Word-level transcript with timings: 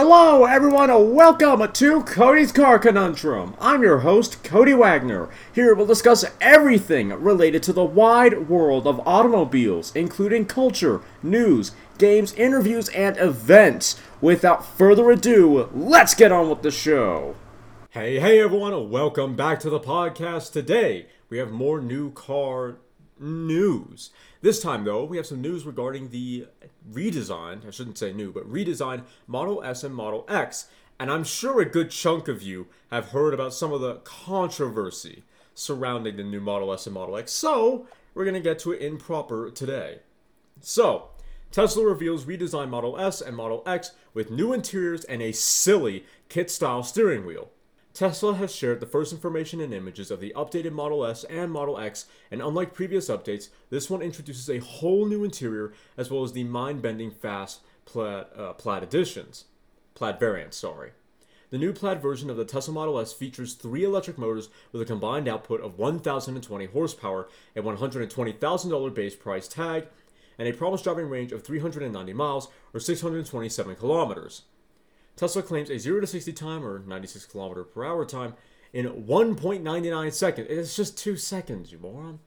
Hello, 0.00 0.44
everyone, 0.44 0.90
and 0.90 1.12
welcome 1.12 1.72
to 1.72 2.02
Cody's 2.04 2.52
Car 2.52 2.78
Conundrum. 2.78 3.56
I'm 3.60 3.82
your 3.82 3.98
host, 3.98 4.44
Cody 4.44 4.72
Wagner. 4.72 5.28
Here 5.52 5.74
we'll 5.74 5.86
discuss 5.86 6.24
everything 6.40 7.08
related 7.08 7.64
to 7.64 7.72
the 7.72 7.84
wide 7.84 8.48
world 8.48 8.86
of 8.86 9.04
automobiles, 9.04 9.90
including 9.96 10.46
culture, 10.46 11.00
news, 11.20 11.72
games, 11.98 12.32
interviews, 12.34 12.88
and 12.90 13.16
events. 13.16 14.00
Without 14.20 14.64
further 14.64 15.10
ado, 15.10 15.68
let's 15.74 16.14
get 16.14 16.30
on 16.30 16.48
with 16.48 16.62
the 16.62 16.70
show. 16.70 17.34
Hey, 17.90 18.20
hey, 18.20 18.38
everyone, 18.40 18.90
welcome 18.90 19.34
back 19.34 19.58
to 19.58 19.68
the 19.68 19.80
podcast. 19.80 20.52
Today, 20.52 21.06
we 21.28 21.38
have 21.38 21.50
more 21.50 21.80
new 21.80 22.12
car 22.12 22.76
news. 23.18 24.10
This 24.42 24.62
time, 24.62 24.84
though, 24.84 25.04
we 25.04 25.16
have 25.16 25.26
some 25.26 25.40
news 25.40 25.66
regarding 25.66 26.10
the 26.10 26.46
redesigned, 26.92 27.66
I 27.66 27.70
shouldn't 27.70 27.98
say 27.98 28.12
new, 28.12 28.32
but 28.32 28.50
redesigned 28.50 29.04
Model 29.26 29.62
S 29.62 29.84
and 29.84 29.94
Model 29.94 30.24
X. 30.28 30.68
And 31.00 31.10
I'm 31.10 31.24
sure 31.24 31.60
a 31.60 31.64
good 31.64 31.90
chunk 31.90 32.28
of 32.28 32.42
you 32.42 32.66
have 32.90 33.10
heard 33.10 33.34
about 33.34 33.54
some 33.54 33.72
of 33.72 33.80
the 33.80 33.96
controversy 34.04 35.22
surrounding 35.54 36.16
the 36.16 36.24
new 36.24 36.40
Model 36.40 36.72
S 36.72 36.86
and 36.86 36.94
Model 36.94 37.16
X. 37.16 37.32
So, 37.32 37.86
we're 38.14 38.24
going 38.24 38.34
to 38.34 38.40
get 38.40 38.58
to 38.60 38.72
it 38.72 38.80
in 38.80 38.98
proper 38.98 39.50
today. 39.50 40.00
So, 40.60 41.10
Tesla 41.50 41.84
reveals 41.86 42.24
redesigned 42.24 42.70
Model 42.70 42.98
S 42.98 43.20
and 43.20 43.36
Model 43.36 43.62
X 43.66 43.92
with 44.12 44.30
new 44.30 44.52
interiors 44.52 45.04
and 45.04 45.22
a 45.22 45.32
silly 45.32 46.04
KITT 46.28 46.50
style 46.50 46.82
steering 46.82 47.24
wheel. 47.24 47.50
Tesla 47.98 48.36
has 48.36 48.54
shared 48.54 48.78
the 48.78 48.86
first 48.86 49.12
information 49.12 49.60
and 49.60 49.74
images 49.74 50.12
of 50.12 50.20
the 50.20 50.32
updated 50.36 50.70
Model 50.70 51.04
S 51.04 51.24
and 51.24 51.50
Model 51.50 51.80
X, 51.80 52.06
and 52.30 52.40
unlike 52.40 52.72
previous 52.72 53.08
updates, 53.08 53.48
this 53.70 53.90
one 53.90 54.02
introduces 54.02 54.48
a 54.48 54.64
whole 54.64 55.04
new 55.04 55.24
interior 55.24 55.72
as 55.96 56.08
well 56.08 56.22
as 56.22 56.32
the 56.32 56.44
mind-bending 56.44 57.10
fast 57.10 57.58
plaid, 57.86 58.26
uh, 58.36 58.52
plaid 58.52 58.84
editions. 58.84 59.46
Plaid 59.96 60.20
variants, 60.20 60.56
sorry. 60.56 60.92
The 61.50 61.58
new 61.58 61.72
plaid 61.72 62.00
version 62.00 62.30
of 62.30 62.36
the 62.36 62.44
Tesla 62.44 62.72
Model 62.72 63.00
S 63.00 63.12
features 63.12 63.54
three 63.54 63.82
electric 63.82 64.16
motors 64.16 64.48
with 64.70 64.80
a 64.80 64.84
combined 64.84 65.26
output 65.26 65.60
of 65.60 65.76
1,020 65.76 66.66
horsepower, 66.66 67.28
a 67.56 67.62
$120,000 67.62 68.94
base 68.94 69.16
price 69.16 69.48
tag, 69.48 69.88
and 70.38 70.46
a 70.46 70.52
promised 70.52 70.84
driving 70.84 71.08
range 71.08 71.32
of 71.32 71.42
390 71.42 72.12
miles 72.12 72.46
or 72.72 72.78
627 72.78 73.74
kilometers. 73.74 74.42
Tesla 75.18 75.42
claims 75.42 75.68
a 75.68 75.80
0 75.80 76.00
to 76.00 76.06
60 76.06 76.32
time 76.32 76.64
or 76.64 76.78
96 76.78 77.26
km 77.26 77.72
per 77.74 77.84
hour 77.84 78.04
time 78.04 78.34
in 78.72 78.86
1.99 78.86 80.12
seconds. 80.12 80.46
It's 80.48 80.76
just 80.76 80.96
2 80.96 81.16
seconds, 81.16 81.72
you 81.72 81.78
moron. 81.78 82.20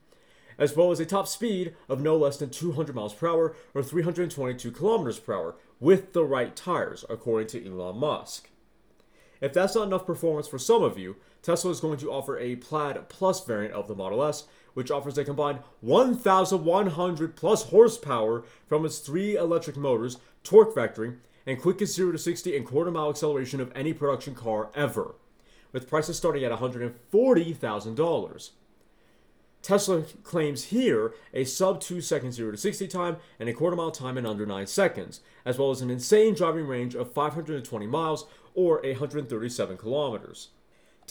As 0.58 0.76
well 0.76 0.92
as 0.92 1.00
a 1.00 1.06
top 1.06 1.26
speed 1.26 1.74
of 1.88 2.02
no 2.02 2.18
less 2.18 2.36
than 2.36 2.50
200 2.50 2.94
miles 2.94 3.14
per 3.14 3.28
hour 3.28 3.56
or 3.74 3.82
322 3.82 4.70
kilometers 4.70 5.18
per 5.18 5.32
hour 5.32 5.56
with 5.80 6.12
the 6.12 6.22
right 6.22 6.54
tires, 6.54 7.02
according 7.08 7.48
to 7.48 7.66
Elon 7.66 7.96
Musk. 7.96 8.50
If 9.40 9.54
that's 9.54 9.74
not 9.74 9.86
enough 9.86 10.04
performance 10.04 10.46
for 10.46 10.58
some 10.58 10.82
of 10.82 10.98
you, 10.98 11.16
Tesla 11.40 11.70
is 11.70 11.80
going 11.80 11.98
to 11.98 12.12
offer 12.12 12.38
a 12.38 12.56
Plaid 12.56 13.08
Plus 13.08 13.42
variant 13.42 13.74
of 13.74 13.88
the 13.88 13.94
Model 13.94 14.22
S, 14.22 14.44
which 14.74 14.90
offers 14.90 15.16
a 15.16 15.24
combined 15.24 15.60
1,100 15.80 17.36
plus 17.36 17.64
horsepower 17.64 18.44
from 18.66 18.84
its 18.84 18.98
three 18.98 19.34
electric 19.34 19.78
motors, 19.78 20.18
torque 20.44 20.74
vectoring, 20.74 21.16
and 21.46 21.60
quickest 21.60 21.94
0 21.94 22.12
to 22.12 22.18
60 22.18 22.56
and 22.56 22.66
quarter 22.66 22.90
mile 22.90 23.10
acceleration 23.10 23.60
of 23.60 23.72
any 23.74 23.92
production 23.92 24.34
car 24.34 24.70
ever, 24.74 25.14
with 25.72 25.88
prices 25.88 26.16
starting 26.16 26.44
at 26.44 26.52
$140,000. 26.52 28.50
Tesla 29.62 30.02
claims 30.24 30.64
here 30.64 31.14
a 31.32 31.44
sub 31.44 31.80
2 31.80 32.00
second 32.00 32.32
0 32.32 32.50
to 32.50 32.56
60 32.56 32.88
time 32.88 33.16
and 33.38 33.48
a 33.48 33.52
quarter 33.52 33.76
mile 33.76 33.92
time 33.92 34.18
in 34.18 34.26
under 34.26 34.44
9 34.44 34.66
seconds, 34.66 35.20
as 35.44 35.56
well 35.56 35.70
as 35.70 35.80
an 35.80 35.90
insane 35.90 36.34
driving 36.34 36.66
range 36.66 36.96
of 36.96 37.12
520 37.12 37.86
miles 37.86 38.26
or 38.54 38.80
137 38.82 39.76
kilometers. 39.76 40.48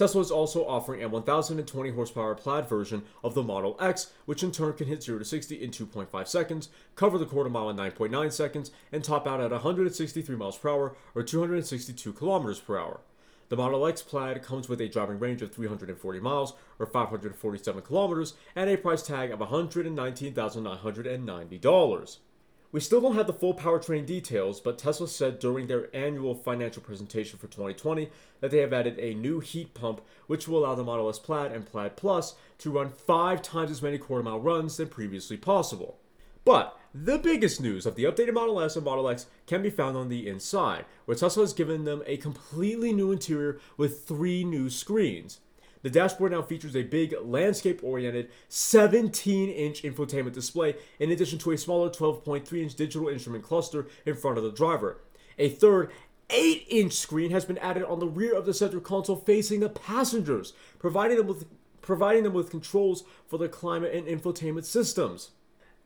Tesla 0.02 0.22
is 0.22 0.32
also 0.32 0.66
offering 0.66 1.04
a 1.04 1.08
1020 1.08 1.92
horsepower 1.92 2.34
plaid 2.34 2.68
version 2.68 3.04
of 3.24 3.36
the 3.36 3.44
Model 3.44 3.78
X, 3.80 4.12
which 4.26 4.42
in 4.42 4.52
turn 4.52 4.74
can 4.74 4.88
hit 4.88 5.03
0 5.03 5.20
to 5.20 5.25
60 5.25 5.64
in 5.64 5.70
2.5 5.70 6.28
seconds, 6.28 6.70
cover 6.96 7.20
the 7.20 7.25
quarter 7.28 7.52
mile 7.52 7.70
in 7.70 7.78
9.9 7.78 8.34
seconds, 8.34 8.72
and 8.92 9.03
top 9.03 9.28
out 9.28 9.40
at 9.40 9.52
163 9.52 10.36
miles 10.36 10.58
per 10.58 10.70
hour 10.70 10.96
or 11.14 11.22
262 11.22 12.14
kilometers 12.14 12.59
per 12.59 12.80
hour. 12.80 13.02
The 13.50 13.58
Model 13.58 13.86
X 13.86 14.02
Plaid 14.02 14.42
comes 14.42 14.68
with 14.68 14.81
a 14.81 14.90
driving 14.90 15.20
range 15.20 15.44
of 15.44 15.53
340 15.53 16.20
miles 16.20 16.54
or 16.80 16.88
547 16.88 17.84
kilometers 17.84 18.34
and 18.56 18.72
a 18.72 18.78
price 18.78 19.04
tag 19.04 19.30
of 19.30 19.38
$119,990. 19.38 22.18
We 22.74 22.80
still 22.80 23.02
don't 23.02 23.16
have 23.16 23.28
the 23.28 23.34
full 23.34 23.54
powertrain 23.54 24.06
details, 24.06 24.62
but 24.62 24.78
Tesla 24.78 25.06
said 25.06 25.40
during 25.40 25.68
their 25.68 25.94
annual 25.94 26.34
financial 26.34 26.82
presentation 26.82 27.38
for 27.38 27.48
2020 27.48 28.09
that 28.40 28.50
they 28.50 28.59
have 28.59 28.72
added 28.72 28.98
a 28.98 29.14
new 29.14 29.42
heat 29.42 29.74
pump, 29.74 30.00
which 30.28 30.48
will 30.48 30.59
allow 30.59 30.76
the 30.76 30.84
Model 30.84 31.10
S 31.10 31.20
Plaid 31.20 31.52
and 31.52 31.66
Plaid 31.66 31.98
Plus 31.98 32.36
to 32.60 32.72
run 32.72 32.90
five 32.90 33.42
times 33.42 33.72
as 33.72 33.81
many 33.81 33.98
quarter 33.98 34.24
mile 34.24 34.40
runs 34.40 34.78
than 34.78 34.88
previously 34.88 35.36
possible. 35.36 35.98
But 36.46 36.80
the 36.94 37.18
biggest 37.18 37.60
news 37.60 37.86
of 37.86 37.96
the 37.96 38.06
updated 38.06 38.36
Model 38.36 38.62
S 38.62 38.78
and 38.78 38.86
Model 38.86 39.10
X 39.10 39.26
can 39.48 39.62
be 39.62 39.70
found 39.70 39.98
on 39.98 40.08
the 40.08 40.30
inside, 40.30 40.86
where 41.04 41.18
Tesla 41.18 41.44
has 41.44 41.52
given 41.52 41.84
them 41.84 42.04
a 42.06 42.16
completely 42.16 42.94
new 42.94 43.12
interior 43.12 43.60
with 43.76 44.06
three 44.08 44.46
new 44.46 44.70
screens. 44.70 45.42
The 45.84 45.90
dashboard 45.90 46.31
now 46.31 46.42
features 46.42 46.75
a 46.75 46.84
big 46.84 47.16
landscape 47.22 47.81
oriented 47.84 48.30
17 48.50 49.50
inch 49.50 49.84
infotainment 49.84 50.34
display, 50.34 50.75
in 51.00 51.12
addition 51.12 51.40
to 51.40 51.52
a 51.52 51.58
smaller 51.58 51.90
12.3 51.90 52.62
inch 52.62 52.75
digital 52.75 53.08
instrument 53.08 53.44
cluster 53.44 53.88
in 54.06 54.16
front 54.16 54.38
of 54.38 54.44
the 54.44 54.52
driver. 54.52 55.02
A 55.40 55.50
third 55.50 55.92
8 56.30 56.66
inch 56.69 56.94
screen 56.94 57.31
has 57.31 57.46
been 57.46 57.58
added 57.58 57.84
on 57.84 58.00
the 58.00 58.08
rear 58.08 58.36
of 58.36 58.46
the 58.46 58.53
center 58.53 58.80
console 58.80 59.18
facing 59.18 59.59
the 59.59 59.69
passengers, 59.69 60.53
providing 60.80 61.18
them 61.18 61.28
with 61.28 61.46
providing 61.81 62.24
them 62.24 62.34
with 62.34 62.52
controls 62.52 63.03
for 63.28 63.38
the 63.38 63.50
climate 63.50 63.94
and 63.94 64.06
infotainment 64.06 64.66
systems. 64.66 65.31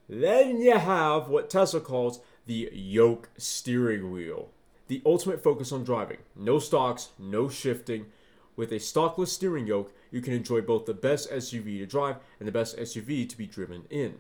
Then 0.09 0.59
you 0.59 0.77
have 0.77 1.29
what 1.29 1.50
Tesla 1.50 1.79
calls 1.79 2.19
the 2.45 2.69
yoke 2.73 3.29
steering 3.38 4.12
wheel. 4.12 4.50
The 4.88 5.01
ultimate 5.06 5.41
focus 5.41 5.72
on 5.72 5.83
driving. 5.83 6.17
No 6.35 6.59
stocks, 6.59 7.09
no 7.17 7.50
shifting, 7.50 8.07
with 8.55 8.71
a 8.71 8.79
stockless 8.79 9.31
steering 9.31 9.67
yoke, 9.67 9.93
you 10.11 10.21
can 10.21 10.33
enjoy 10.33 10.61
both 10.61 10.85
the 10.85 10.93
best 10.93 11.29
SUV 11.31 11.79
to 11.79 11.85
drive 11.85 12.17
and 12.39 12.47
the 12.47 12.51
best 12.51 12.77
SUV 12.77 13.27
to 13.27 13.38
be 13.38 13.47
driven 13.47 13.83
in. 13.89 14.19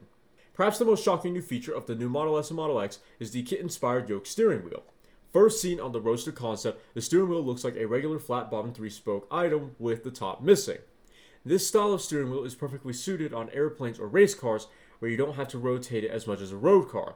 Perhaps 0.53 0.77
the 0.77 0.85
most 0.85 1.03
shocking 1.03 1.33
new 1.33 1.41
feature 1.41 1.73
of 1.73 1.85
the 1.85 1.95
new 1.95 2.09
Model 2.09 2.37
S 2.37 2.49
and 2.49 2.57
Model 2.57 2.79
X 2.79 2.99
is 3.19 3.31
the 3.31 3.43
KITT 3.43 3.59
inspired 3.59 4.09
yoke 4.09 4.25
steering 4.25 4.63
wheel. 4.63 4.83
First 5.33 5.61
seen 5.61 5.81
on 5.81 5.91
the 5.91 5.99
Roadster 5.99 6.31
concept, 6.31 6.81
the 6.93 7.01
steering 7.01 7.29
wheel 7.29 7.43
looks 7.43 7.65
like 7.65 7.75
a 7.75 7.85
regular 7.85 8.19
flat 8.19 8.49
bottom 8.49 8.73
three 8.73 8.89
spoke 8.89 9.27
item 9.29 9.75
with 9.79 10.05
the 10.05 10.11
top 10.11 10.41
missing. 10.41 10.77
This 11.43 11.67
style 11.67 11.91
of 11.91 12.01
steering 12.01 12.31
wheel 12.31 12.45
is 12.45 12.55
perfectly 12.55 12.93
suited 12.93 13.33
on 13.33 13.49
airplanes 13.49 13.99
or 13.99 14.07
race 14.07 14.33
cars 14.33 14.67
where 14.99 15.11
you 15.11 15.17
don't 15.17 15.35
have 15.35 15.49
to 15.49 15.57
rotate 15.57 16.05
it 16.05 16.09
as 16.11 16.25
much 16.25 16.39
as 16.39 16.53
a 16.53 16.57
road 16.57 16.89
car. 16.89 17.15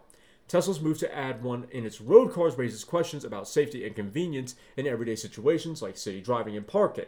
Tesla's 0.49 0.81
move 0.81 0.97
to 0.97 1.15
add 1.15 1.43
one 1.43 1.67
in 1.71 1.85
its 1.85 2.01
road 2.01 2.33
cars 2.33 2.57
raises 2.57 2.83
questions 2.83 3.23
about 3.23 3.47
safety 3.47 3.85
and 3.85 3.95
convenience 3.95 4.55
in 4.75 4.87
everyday 4.87 5.15
situations 5.15 5.81
like 5.81 5.95
city 5.95 6.19
driving 6.19 6.57
and 6.57 6.67
parking. 6.67 7.05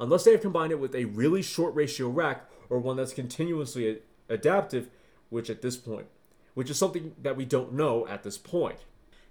Unless 0.00 0.24
they 0.24 0.32
have 0.32 0.40
combined 0.40 0.72
it 0.72 0.80
with 0.80 0.92
a 0.94 1.04
really 1.04 1.40
short 1.40 1.72
ratio 1.76 2.08
rack 2.08 2.50
or 2.68 2.80
one 2.80 2.96
that's 2.96 3.14
continuously 3.14 4.00
adaptive, 4.28 4.88
which 5.30 5.48
at 5.48 5.62
this 5.62 5.76
point, 5.76 6.06
which 6.54 6.68
is 6.68 6.76
something 6.76 7.14
that 7.22 7.36
we 7.36 7.44
don't 7.44 7.72
know 7.72 8.08
at 8.08 8.24
this 8.24 8.36
point. 8.36 8.80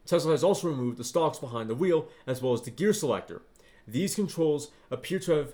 Tesla 0.06 0.32
has 0.32 0.44
also 0.44 0.70
removed 0.70 0.98
the 0.98 1.04
stalks 1.04 1.38
behind 1.38 1.70
the 1.70 1.76
wheel 1.76 2.08
as 2.26 2.42
well 2.42 2.54
as 2.54 2.62
the 2.62 2.72
gear 2.72 2.94
selector. 2.94 3.42
These 3.86 4.16
controls 4.16 4.72
appear 4.90 5.20
to 5.20 5.32
have 5.34 5.54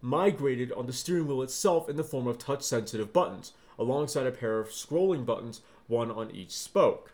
migrated 0.00 0.72
on 0.72 0.86
the 0.86 0.92
steering 0.92 1.28
wheel 1.28 1.42
itself 1.42 1.88
in 1.88 1.96
the 1.96 2.02
form 2.02 2.26
of 2.26 2.38
touch 2.38 2.62
sensitive 2.62 3.12
buttons, 3.12 3.52
alongside 3.78 4.26
a 4.26 4.32
pair 4.32 4.58
of 4.58 4.70
scrolling 4.70 5.24
buttons, 5.24 5.60
one 5.92 6.10
on 6.10 6.30
each 6.30 6.50
spoke. 6.50 7.12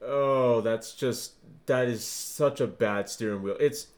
Oh, 0.00 0.60
that's 0.62 0.94
just 0.94 1.32
that 1.66 1.88
is 1.88 2.04
such 2.04 2.60
a 2.60 2.66
bad 2.66 3.08
steering 3.08 3.42
wheel. 3.42 3.56
It's 3.60 3.88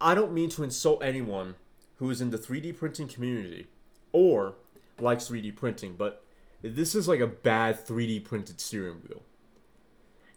I 0.00 0.14
don't 0.14 0.32
mean 0.32 0.50
to 0.50 0.64
insult 0.64 1.02
anyone 1.02 1.54
who 1.96 2.10
is 2.10 2.20
in 2.20 2.30
the 2.30 2.38
3D 2.38 2.76
printing 2.76 3.08
community 3.08 3.68
or 4.12 4.56
likes 4.98 5.28
3D 5.28 5.54
printing, 5.56 5.94
but 5.96 6.24
this 6.62 6.94
is 6.94 7.08
like 7.08 7.20
a 7.20 7.26
bad 7.26 7.86
3D 7.86 8.24
printed 8.24 8.60
steering 8.60 9.02
wheel. 9.08 9.22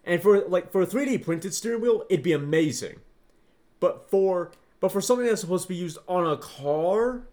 And 0.06 0.22
for 0.22 0.42
like 0.48 0.72
for 0.72 0.84
a 0.84 0.88
3D 0.88 1.24
printed 1.26 1.54
steering 1.54 1.82
wheel, 1.82 2.06
it'd 2.10 2.24
be 2.24 2.34
amazing. 2.34 3.00
But 3.80 4.10
for 4.10 4.52
but 4.80 4.92
for 4.92 5.02
something 5.02 5.26
that's 5.26 5.42
supposed 5.42 5.64
to 5.64 5.70
be 5.70 5.76
used 5.76 5.98
on 6.08 6.26
a 6.26 6.38
car, 6.38 7.24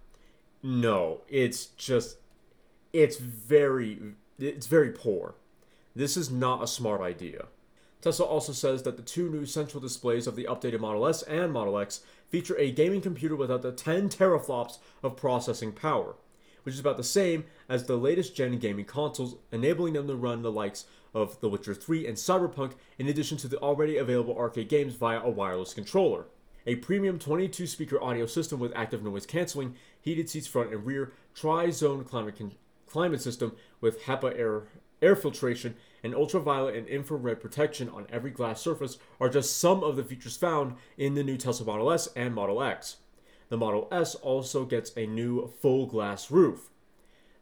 no, 0.62 1.20
it's 1.28 1.66
just 1.66 2.16
it's 2.92 3.18
very 3.18 4.14
it's 4.38 4.66
very 4.66 4.90
poor. 4.90 5.34
This 5.94 6.16
is 6.16 6.30
not 6.30 6.62
a 6.62 6.66
smart 6.66 7.00
idea. 7.00 7.46
Tesla 8.00 8.24
also 8.24 8.52
says 8.52 8.82
that 8.84 8.96
the 8.96 9.02
two 9.02 9.28
new 9.30 9.44
central 9.44 9.80
displays 9.80 10.26
of 10.26 10.36
the 10.36 10.44
updated 10.44 10.80
Model 10.80 11.06
S 11.06 11.22
and 11.22 11.52
Model 11.52 11.78
X 11.78 12.00
feature 12.28 12.56
a 12.58 12.70
gaming 12.70 13.00
computer 13.00 13.36
without 13.36 13.62
the 13.62 13.72
10 13.72 14.08
teraflops 14.08 14.78
of 15.02 15.16
processing 15.16 15.72
power. 15.72 16.14
which 16.62 16.74
is 16.74 16.80
about 16.80 16.96
the 16.98 17.02
same 17.02 17.44
as 17.68 17.84
the 17.84 17.96
latest 17.96 18.36
gen 18.36 18.58
gaming 18.58 18.84
consoles, 18.84 19.36
enabling 19.50 19.94
them 19.94 20.06
to 20.06 20.14
run 20.14 20.42
the 20.42 20.52
likes 20.52 20.84
of 21.14 21.40
The 21.40 21.48
Witcher 21.48 21.74
3 21.74 22.06
and 22.06 22.16
Cyberpunk, 22.16 22.72
in 22.98 23.08
addition 23.08 23.38
to 23.38 23.48
the 23.48 23.58
already 23.58 23.96
available 23.96 24.36
arcade 24.36 24.68
games 24.68 24.94
via 24.94 25.20
a 25.20 25.30
wireless 25.30 25.72
controller. 25.74 26.26
A 26.66 26.76
premium 26.76 27.18
22 27.18 27.66
speaker 27.66 28.02
audio 28.02 28.26
system 28.26 28.60
with 28.60 28.76
active 28.76 29.02
noise 29.02 29.24
canceling, 29.24 29.74
heated 30.00 30.28
seats 30.28 30.46
front 30.46 30.72
and 30.72 30.84
rear, 30.84 31.12
tri 31.34 31.70
zone 31.70 32.04
climate, 32.04 32.36
con- 32.36 32.52
climate 32.86 33.22
system 33.22 33.56
with 33.80 34.02
HEPA 34.02 34.38
air, 34.38 34.64
air 35.02 35.16
filtration, 35.16 35.76
and 36.02 36.14
ultraviolet 36.14 36.74
and 36.74 36.86
infrared 36.88 37.40
protection 37.40 37.88
on 37.88 38.06
every 38.10 38.30
glass 38.30 38.60
surface 38.60 38.98
are 39.20 39.28
just 39.28 39.58
some 39.58 39.82
of 39.82 39.96
the 39.96 40.04
features 40.04 40.36
found 40.36 40.76
in 40.96 41.14
the 41.14 41.22
new 41.22 41.36
Tesla 41.36 41.66
Model 41.66 41.90
S 41.90 42.08
and 42.16 42.34
Model 42.34 42.62
X. 42.62 42.96
The 43.48 43.56
Model 43.56 43.88
S 43.90 44.14
also 44.14 44.64
gets 44.64 44.92
a 44.96 45.06
new 45.06 45.52
full 45.60 45.86
glass 45.86 46.30
roof. 46.30 46.70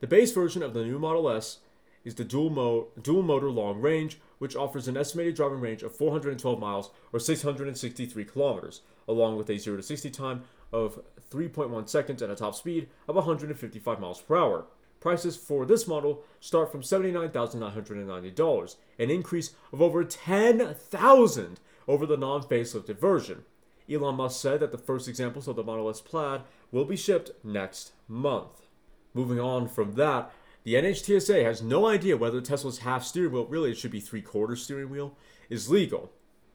The 0.01 0.07
base 0.07 0.33
version 0.33 0.63
of 0.63 0.75
the 0.75 0.85
new 0.85 0.99
Model 0.99 1.29
S 1.31 1.59
is 2.05 2.15
the 2.15 2.25
dual, 2.25 2.51
mo- 2.51 2.89
dual 3.01 3.23
motor 3.23 3.51
long 3.51 3.81
range, 3.81 4.19
which 4.39 4.57
offers 4.57 4.89
an 4.89 4.97
estimated 4.97 5.35
driving 5.35 5.61
range 5.61 5.83
of 5.83 5.95
412 5.95 6.59
miles 6.59 6.91
or 7.13 7.21
663 7.21 8.25
kilometers, 8.25 8.81
along 9.07 9.37
with 9.37 9.51
a 9.51 9.59
0 9.59 9.77
to 9.77 9.83
60 9.83 10.11
time 10.11 10.45
of 10.73 11.01
3.1 11.31 11.89
seconds 11.89 12.23
at 12.23 12.31
a 12.31 12.37
top 12.37 12.55
speed 12.55 12.89
of 13.07 13.17
155 13.17 14.01
miles 14.01 14.21
per 14.21 14.37
hour. 14.37 14.67
Prices 15.00 15.37
for 15.37 15.65
this 15.65 15.87
model 15.87 16.25
start 16.41 16.73
from 16.73 16.83
$79,990, 16.83 18.77
an 18.99 19.11
increase 19.11 19.55
of 19.73 19.81
over 19.81 20.05
10,000 20.05 21.61
over 21.87 22.06
the 22.06 22.17
non-facelifted 22.17 22.99
version. 22.99 23.45
Elon 23.91 24.17
Musk 24.17 24.41
said 24.41 24.61
that 24.61 24.73
the 24.73 24.79
first 24.79 25.09
examples 25.09 25.49
of 25.49 25.56
the 25.56 25.65
Model 25.65 25.89
S 25.89 26.00
Plaid 26.00 26.43
will 26.71 26.85
be 26.85 26.97
shipped 26.97 27.31
next 27.43 27.93
month. 28.06 28.67
Moving 29.15 29.41
on 29.41 29.69
from 29.69 29.95
that, 29.95 30.31
the 30.65 30.75
NHTSA 30.75 31.45
has 31.45 31.62
no 31.62 31.87
idea 31.87 32.17
whether 32.17 32.41
Tesla's 32.41 32.81
half 32.81 33.05
steering 33.05 33.33
wheel, 33.33 33.47
really 33.47 33.71
it 33.71 33.79
should 33.79 33.91
be 33.91 34.00
three 34.00 34.21
quarter 34.21 34.56
steering 34.56 34.91
wheel, 34.91 35.17
is 35.49 35.71
legal. 35.71 36.12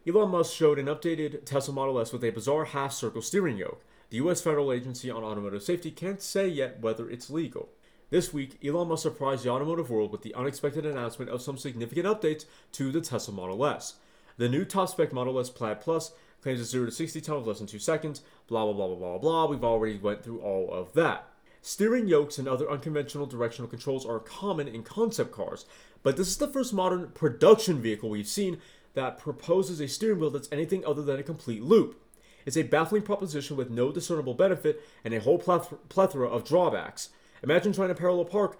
Elon 0.08 0.30
Musk 0.30 0.54
showed 0.54 0.78
an 0.78 0.86
updated 0.86 1.46
Tesla 1.46 1.74
Model 1.74 2.00
S 2.00 2.12
with 2.12 2.24
a 2.24 2.30
bizarre 2.30 2.66
half 2.66 2.92
circle 2.92 3.22
steering 3.22 3.58
yoke. 3.58 3.84
The 4.10 4.18
US 4.18 4.42
Federal 4.42 4.72
Agency 4.72 5.10
on 5.10 5.24
Automotive 5.24 5.64
Safety 5.64 5.90
can't 5.90 6.22
say 6.22 6.48
yet 6.48 6.82
whether 6.82 7.10
it's 7.10 7.32
legal. 7.32 7.70
This 8.14 8.32
week, 8.32 8.60
Elon 8.64 8.90
Musk 8.90 9.02
surprised 9.02 9.44
the 9.44 9.50
automotive 9.50 9.90
world 9.90 10.12
with 10.12 10.22
the 10.22 10.36
unexpected 10.36 10.86
announcement 10.86 11.32
of 11.32 11.42
some 11.42 11.58
significant 11.58 12.06
updates 12.06 12.46
to 12.74 12.92
the 12.92 13.02
Tesla 13.02 13.34
Model 13.34 13.66
S. 13.66 13.96
The 14.38 14.48
new 14.48 14.66
top 14.66 14.90
spec 14.90 15.12
Model 15.12 15.40
S 15.40 15.50
Plaid 15.50 15.82
Plus 15.82 16.12
claims 16.44 16.60
a 16.60 16.64
0 16.64 16.86
to 16.86 16.92
60 16.92 17.20
time 17.22 17.38
of 17.38 17.48
less 17.48 17.58
than 17.58 17.66
2 17.66 17.80
seconds, 17.80 18.22
blah 18.46 18.66
blah 18.66 18.74
blah 18.74 18.86
blah 18.86 18.98
blah 18.98 19.18
blah. 19.18 19.46
We've 19.48 19.64
already 19.64 19.98
went 19.98 20.24
through 20.24 20.42
all 20.42 20.72
of 20.72 20.94
that. 20.94 21.28
Steering 21.64 22.08
yokes 22.08 22.38
and 22.38 22.48
other 22.48 22.70
unconventional 22.70 23.26
directional 23.26 23.68
controls 23.68 24.06
are 24.06 24.20
common 24.20 24.68
in 24.68 24.84
concept 24.84 25.32
cars, 25.32 25.66
but 26.04 26.16
this 26.16 26.28
is 26.28 26.38
the 26.38 26.48
first 26.48 26.72
modern 26.72 27.08
production 27.16 27.82
vehicle 27.82 28.12
we've 28.12 28.28
seen 28.28 28.62
that 28.94 29.18
proposes 29.18 29.82
a 29.82 29.88
steering 29.88 30.20
wheel 30.20 30.30
that's 30.30 30.52
anything 30.52 30.86
other 30.86 31.02
than 31.02 31.20
a 31.20 31.24
complete 31.24 31.64
loop. 31.64 32.00
It's 32.46 32.58
a 32.58 32.62
baffling 32.62 33.02
proposition 33.02 33.58
with 33.58 33.72
no 33.72 33.92
discernible 33.92 34.36
benefit 34.36 34.84
and 35.04 35.16
a 35.16 35.20
whole 35.20 35.40
plethora 35.40 36.28
of 36.28 36.46
drawbacks. 36.46 37.10
Imagine 37.44 37.74
trying 37.74 37.90
to 37.90 37.96
parallel 37.96 38.26
park 38.26 38.58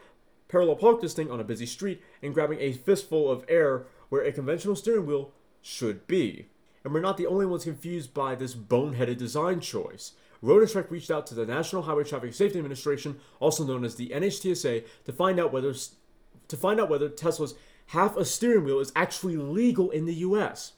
parallel 0.50 0.76
park 0.76 1.02
this 1.02 1.14
thing 1.14 1.32
on 1.32 1.40
a 1.40 1.44
busy 1.44 1.66
street 1.66 2.04
and 2.22 2.34
grabbing 2.34 2.60
a 2.60 2.74
fistful 2.74 3.32
of 3.32 3.44
air 3.48 3.88
where 4.10 4.22
a 4.22 4.32
conventional 4.32 4.76
steering 4.76 5.08
wheel 5.08 5.32
should 5.62 6.06
be. 6.06 6.48
And 6.84 6.94
we're 6.94 7.00
not 7.00 7.18
the 7.18 7.26
only 7.26 7.46
ones 7.46 7.64
confused 7.64 8.14
by 8.14 8.36
this 8.36 8.54
boneheaded 8.54 9.18
design 9.18 9.62
choice. 9.62 10.12
Road 10.44 10.70
reached 10.90 11.10
out 11.10 11.26
to 11.28 11.34
the 11.34 11.46
National 11.46 11.84
Highway 11.84 12.04
Traffic 12.04 12.34
Safety 12.34 12.60
Administration, 12.60 13.20
also 13.40 13.64
known 13.64 13.86
as 13.86 13.96
the 13.96 14.10
NHTSA, 14.10 14.86
to 15.06 15.14
find 15.14 15.40
out 15.40 15.54
whether 15.54 15.74
to 15.74 16.58
find 16.58 16.82
out 16.82 16.90
whether 16.90 17.08
Tesla's 17.08 17.56
half 17.88 18.18
a 18.18 18.26
steering 18.26 18.66
wheel 18.66 18.80
is 18.80 18.92
actually 18.96 19.38
legal 19.38 19.90
in 19.90 20.06
the 20.06 20.16
US. 20.16 20.74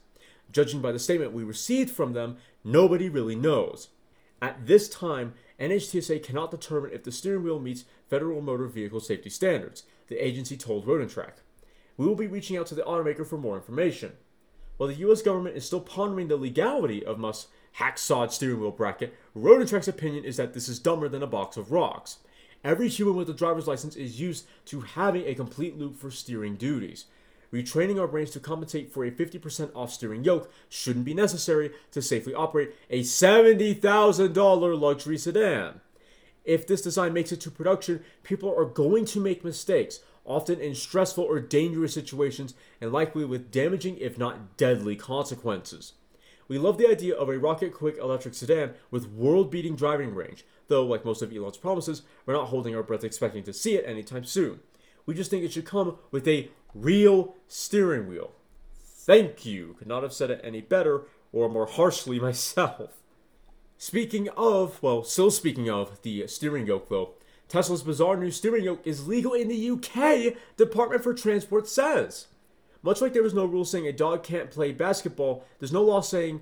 Judging 0.52 0.80
by 0.80 0.92
the 0.92 1.00
statement 1.00 1.32
we 1.32 1.42
received 1.42 1.90
from 1.90 2.12
them, 2.12 2.36
nobody 2.62 3.08
really 3.08 3.34
knows. 3.34 3.88
At 4.40 4.66
this 4.66 4.88
time, 4.88 5.34
NHTSA 5.58 6.22
cannot 6.22 6.50
determine 6.50 6.92
if 6.92 7.02
the 7.02 7.12
steering 7.12 7.42
wheel 7.42 7.58
meets 7.58 7.84
federal 8.08 8.40
motor 8.40 8.66
vehicle 8.66 9.00
safety 9.00 9.30
standards, 9.30 9.84
the 10.08 10.24
agency 10.24 10.56
told 10.56 10.86
Road 10.86 11.00
and 11.00 11.10
Track. 11.10 11.38
We 11.96 12.06
will 12.06 12.14
be 12.14 12.26
reaching 12.26 12.56
out 12.56 12.66
to 12.68 12.74
the 12.74 12.82
automaker 12.82 13.26
for 13.26 13.38
more 13.38 13.56
information. 13.56 14.12
While 14.76 14.88
the 14.88 14.96
US 14.96 15.22
government 15.22 15.56
is 15.56 15.64
still 15.64 15.80
pondering 15.80 16.28
the 16.28 16.36
legality 16.36 17.04
of 17.04 17.18
Musk's 17.18 17.48
hacksawed 17.72 18.32
steering 18.32 18.60
wheel 18.60 18.70
bracket, 18.70 19.14
Road 19.34 19.60
and 19.60 19.68
Track's 19.68 19.88
opinion 19.88 20.24
is 20.24 20.36
that 20.36 20.54
this 20.54 20.68
is 20.68 20.78
dumber 20.78 21.08
than 21.08 21.22
a 21.22 21.26
box 21.26 21.56
of 21.56 21.72
rocks. 21.72 22.18
Every 22.62 22.88
human 22.88 23.16
with 23.16 23.30
a 23.30 23.34
driver's 23.34 23.68
license 23.68 23.96
is 23.96 24.20
used 24.20 24.46
to 24.66 24.80
having 24.80 25.26
a 25.26 25.34
complete 25.34 25.78
loop 25.78 25.96
for 25.96 26.10
steering 26.10 26.56
duties. 26.56 27.06
Retraining 27.52 28.00
our 28.00 28.08
brains 28.08 28.30
to 28.32 28.40
compensate 28.40 28.92
for 28.92 29.04
a 29.04 29.10
50% 29.10 29.70
off 29.74 29.92
steering 29.92 30.24
yoke 30.24 30.50
shouldn't 30.68 31.04
be 31.04 31.14
necessary 31.14 31.70
to 31.92 32.02
safely 32.02 32.34
operate 32.34 32.74
a 32.90 33.00
$70,000 33.00 34.80
luxury 34.80 35.16
sedan. 35.16 35.80
If 36.46 36.66
this 36.66 36.80
design 36.80 37.12
makes 37.12 37.32
it 37.32 37.40
to 37.42 37.50
production, 37.50 38.02
people 38.22 38.54
are 38.56 38.64
going 38.64 39.04
to 39.06 39.20
make 39.20 39.44
mistakes, 39.44 40.00
often 40.24 40.60
in 40.60 40.74
stressful 40.74 41.24
or 41.24 41.40
dangerous 41.40 41.92
situations, 41.92 42.54
and 42.80 42.92
likely 42.92 43.24
with 43.24 43.50
damaging, 43.50 43.98
if 43.98 44.16
not 44.16 44.56
deadly, 44.56 44.96
consequences. 44.96 45.94
We 46.48 46.58
love 46.58 46.78
the 46.78 46.88
idea 46.88 47.16
of 47.16 47.28
a 47.28 47.38
rocket 47.38 47.74
quick 47.74 47.98
electric 47.98 48.34
sedan 48.34 48.74
with 48.92 49.08
world 49.08 49.50
beating 49.50 49.74
driving 49.74 50.14
range, 50.14 50.46
though, 50.68 50.86
like 50.86 51.04
most 51.04 51.20
of 51.20 51.34
Elon's 51.34 51.56
promises, 51.56 52.02
we're 52.24 52.34
not 52.34 52.48
holding 52.48 52.76
our 52.76 52.84
breath 52.84 53.02
expecting 53.02 53.42
to 53.42 53.52
see 53.52 53.74
it 53.74 53.84
anytime 53.84 54.24
soon. 54.24 54.60
We 55.04 55.14
just 55.14 55.30
think 55.30 55.44
it 55.44 55.52
should 55.52 55.64
come 55.64 55.96
with 56.12 56.28
a 56.28 56.50
real 56.74 57.34
steering 57.48 58.08
wheel. 58.08 58.32
Thank 58.80 59.44
you. 59.44 59.74
Could 59.78 59.88
not 59.88 60.04
have 60.04 60.12
said 60.12 60.30
it 60.30 60.40
any 60.44 60.60
better 60.60 61.02
or 61.32 61.48
more 61.48 61.66
harshly 61.66 62.20
myself. 62.20 62.98
Speaking 63.78 64.30
of, 64.36 64.82
well, 64.82 65.04
still 65.04 65.30
speaking 65.30 65.68
of 65.68 66.00
the 66.02 66.26
steering 66.28 66.66
yoke 66.66 66.88
though, 66.88 67.10
Tesla's 67.48 67.82
bizarre 67.82 68.16
new 68.16 68.30
steering 68.30 68.64
yoke 68.64 68.80
is 68.84 69.06
legal 69.06 69.34
in 69.34 69.48
the 69.48 69.70
UK, 69.70 70.34
Department 70.56 71.02
for 71.02 71.12
Transport 71.12 71.68
says. 71.68 72.26
Much 72.82 73.00
like 73.00 73.12
there 73.12 73.22
was 73.22 73.34
no 73.34 73.44
rule 73.44 73.64
saying 73.64 73.86
a 73.86 73.92
dog 73.92 74.22
can't 74.22 74.50
play 74.50 74.72
basketball, 74.72 75.44
there's 75.58 75.72
no 75.72 75.82
law 75.82 76.00
saying 76.00 76.40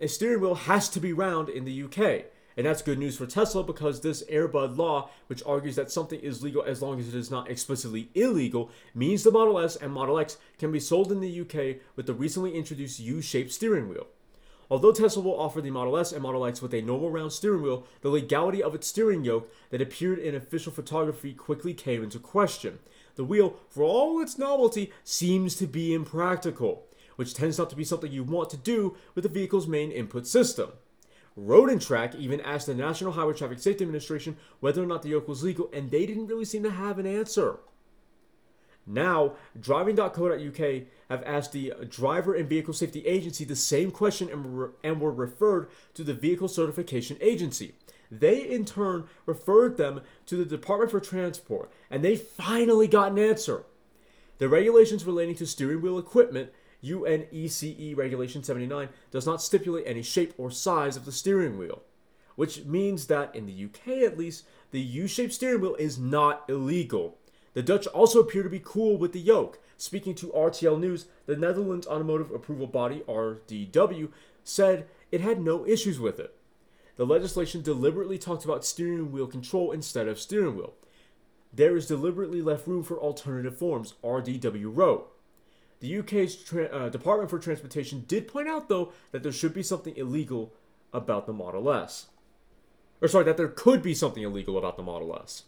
a 0.00 0.08
steering 0.08 0.40
wheel 0.40 0.54
has 0.54 0.88
to 0.88 0.98
be 0.98 1.12
round 1.12 1.48
in 1.48 1.64
the 1.64 1.82
UK. 1.84 2.26
And 2.56 2.66
that's 2.66 2.82
good 2.82 2.98
news 2.98 3.16
for 3.16 3.26
Tesla 3.26 3.62
because 3.62 4.00
this 4.00 4.24
Air 4.28 4.48
Bud 4.48 4.76
law, 4.76 5.10
which 5.28 5.42
argues 5.44 5.76
that 5.76 5.90
something 5.90 6.20
is 6.20 6.42
legal 6.42 6.62
as 6.62 6.82
long 6.82 7.00
as 7.00 7.08
it 7.08 7.14
is 7.14 7.30
not 7.30 7.50
explicitly 7.50 8.10
illegal, 8.14 8.70
means 8.94 9.22
the 9.22 9.30
Model 9.30 9.58
S 9.58 9.76
and 9.76 9.92
Model 9.92 10.18
X 10.18 10.38
can 10.58 10.70
be 10.70 10.80
sold 10.80 11.10
in 11.10 11.20
the 11.20 11.40
UK 11.40 11.80
with 11.96 12.06
the 12.06 12.14
recently 12.14 12.54
introduced 12.54 13.00
U 13.00 13.20
shaped 13.20 13.52
steering 13.52 13.88
wheel. 13.88 14.06
Although 14.74 14.90
Tesla 14.90 15.22
will 15.22 15.38
offer 15.38 15.60
the 15.60 15.70
Model 15.70 15.96
S 15.96 16.10
and 16.10 16.20
Model 16.20 16.44
X 16.44 16.60
with 16.60 16.74
a 16.74 16.82
normal 16.82 17.08
round 17.08 17.32
steering 17.32 17.62
wheel, 17.62 17.86
the 18.00 18.08
legality 18.08 18.60
of 18.60 18.74
its 18.74 18.88
steering 18.88 19.24
yoke 19.24 19.48
that 19.70 19.80
appeared 19.80 20.18
in 20.18 20.34
official 20.34 20.72
photography 20.72 21.32
quickly 21.32 21.72
came 21.72 22.02
into 22.02 22.18
question. 22.18 22.80
The 23.14 23.22
wheel, 23.22 23.54
for 23.68 23.84
all 23.84 24.20
its 24.20 24.36
novelty, 24.36 24.92
seems 25.04 25.54
to 25.58 25.68
be 25.68 25.94
impractical, 25.94 26.86
which 27.14 27.34
tends 27.34 27.56
not 27.56 27.70
to 27.70 27.76
be 27.76 27.84
something 27.84 28.10
you 28.10 28.24
want 28.24 28.50
to 28.50 28.56
do 28.56 28.96
with 29.14 29.22
the 29.22 29.28
vehicle's 29.28 29.68
main 29.68 29.92
input 29.92 30.26
system. 30.26 30.72
Road 31.36 31.70
and 31.70 31.80
Track 31.80 32.16
even 32.16 32.40
asked 32.40 32.66
the 32.66 32.74
National 32.74 33.12
Highway 33.12 33.34
Traffic 33.34 33.60
Safety 33.60 33.84
Administration 33.84 34.36
whether 34.58 34.82
or 34.82 34.86
not 34.86 35.02
the 35.02 35.10
yoke 35.10 35.28
was 35.28 35.44
legal, 35.44 35.70
and 35.72 35.92
they 35.92 36.04
didn't 36.04 36.26
really 36.26 36.44
seem 36.44 36.64
to 36.64 36.70
have 36.72 36.98
an 36.98 37.06
answer. 37.06 37.60
Now, 38.86 39.32
driving.co.uk 39.58 40.82
have 41.08 41.22
asked 41.24 41.52
the 41.52 41.72
Driver 41.88 42.34
and 42.34 42.48
Vehicle 42.48 42.74
Safety 42.74 43.06
Agency 43.06 43.44
the 43.44 43.56
same 43.56 43.90
question 43.90 44.28
and, 44.28 44.58
re- 44.58 44.68
and 44.82 45.00
were 45.00 45.12
referred 45.12 45.68
to 45.94 46.04
the 46.04 46.14
Vehicle 46.14 46.48
Certification 46.48 47.16
Agency. 47.20 47.74
They, 48.10 48.42
in 48.42 48.64
turn, 48.64 49.08
referred 49.26 49.76
them 49.76 50.02
to 50.26 50.36
the 50.36 50.44
Department 50.44 50.90
for 50.90 51.00
Transport, 51.00 51.70
and 51.90 52.04
they 52.04 52.16
finally 52.16 52.86
got 52.86 53.12
an 53.12 53.18
answer. 53.18 53.64
The 54.38 54.48
regulations 54.48 55.04
relating 55.04 55.36
to 55.36 55.46
steering 55.46 55.80
wheel 55.80 55.98
equipment 55.98 56.50
UNECE 56.82 57.96
Regulation 57.96 58.42
79 58.42 58.88
does 59.10 59.26
not 59.26 59.40
stipulate 59.42 59.86
any 59.86 60.02
shape 60.02 60.34
or 60.36 60.50
size 60.50 60.96
of 60.96 61.06
the 61.06 61.12
steering 61.12 61.56
wheel, 61.56 61.82
which 62.36 62.64
means 62.64 63.06
that 63.06 63.34
in 63.34 63.46
the 63.46 63.64
UK 63.64 64.02
at 64.02 64.18
least, 64.18 64.44
the 64.70 64.80
U 64.80 65.06
shaped 65.06 65.32
steering 65.32 65.62
wheel 65.62 65.76
is 65.76 65.98
not 65.98 66.44
illegal. 66.48 67.16
The 67.54 67.62
Dutch 67.62 67.86
also 67.88 68.20
appear 68.20 68.42
to 68.42 68.50
be 68.50 68.60
cool 68.62 68.98
with 68.98 69.12
the 69.12 69.20
yoke. 69.20 69.60
Speaking 69.76 70.14
to 70.16 70.26
RTL 70.28 70.78
News, 70.78 71.06
the 71.26 71.36
Netherlands 71.36 71.86
Automotive 71.86 72.30
Approval 72.30 72.66
Body, 72.66 73.02
RDW, 73.08 74.10
said 74.42 74.86
it 75.10 75.20
had 75.20 75.40
no 75.40 75.66
issues 75.66 75.98
with 75.98 76.20
it. 76.20 76.36
The 76.96 77.06
legislation 77.06 77.62
deliberately 77.62 78.18
talked 78.18 78.44
about 78.44 78.64
steering 78.64 79.10
wheel 79.10 79.26
control 79.26 79.72
instead 79.72 80.06
of 80.06 80.20
steering 80.20 80.56
wheel. 80.56 80.74
There 81.52 81.76
is 81.76 81.86
deliberately 81.86 82.42
left 82.42 82.66
room 82.66 82.82
for 82.82 82.98
alternative 82.98 83.56
forms, 83.56 83.94
RDW 84.02 84.70
wrote. 84.76 85.10
The 85.80 85.98
UK's 85.98 86.36
tra- 86.36 86.66
uh, 86.66 86.88
Department 86.88 87.30
for 87.30 87.38
Transportation 87.38 88.04
did 88.08 88.28
point 88.28 88.48
out, 88.48 88.68
though, 88.68 88.92
that 89.12 89.22
there 89.22 89.32
should 89.32 89.54
be 89.54 89.62
something 89.62 89.96
illegal 89.96 90.52
about 90.92 91.26
the 91.26 91.32
Model 91.32 91.70
S. 91.70 92.06
Or, 93.00 93.08
sorry, 93.08 93.24
that 93.24 93.36
there 93.36 93.48
could 93.48 93.82
be 93.82 93.94
something 93.94 94.22
illegal 94.22 94.56
about 94.56 94.76
the 94.76 94.82
Model 94.82 95.16
S. 95.22 95.44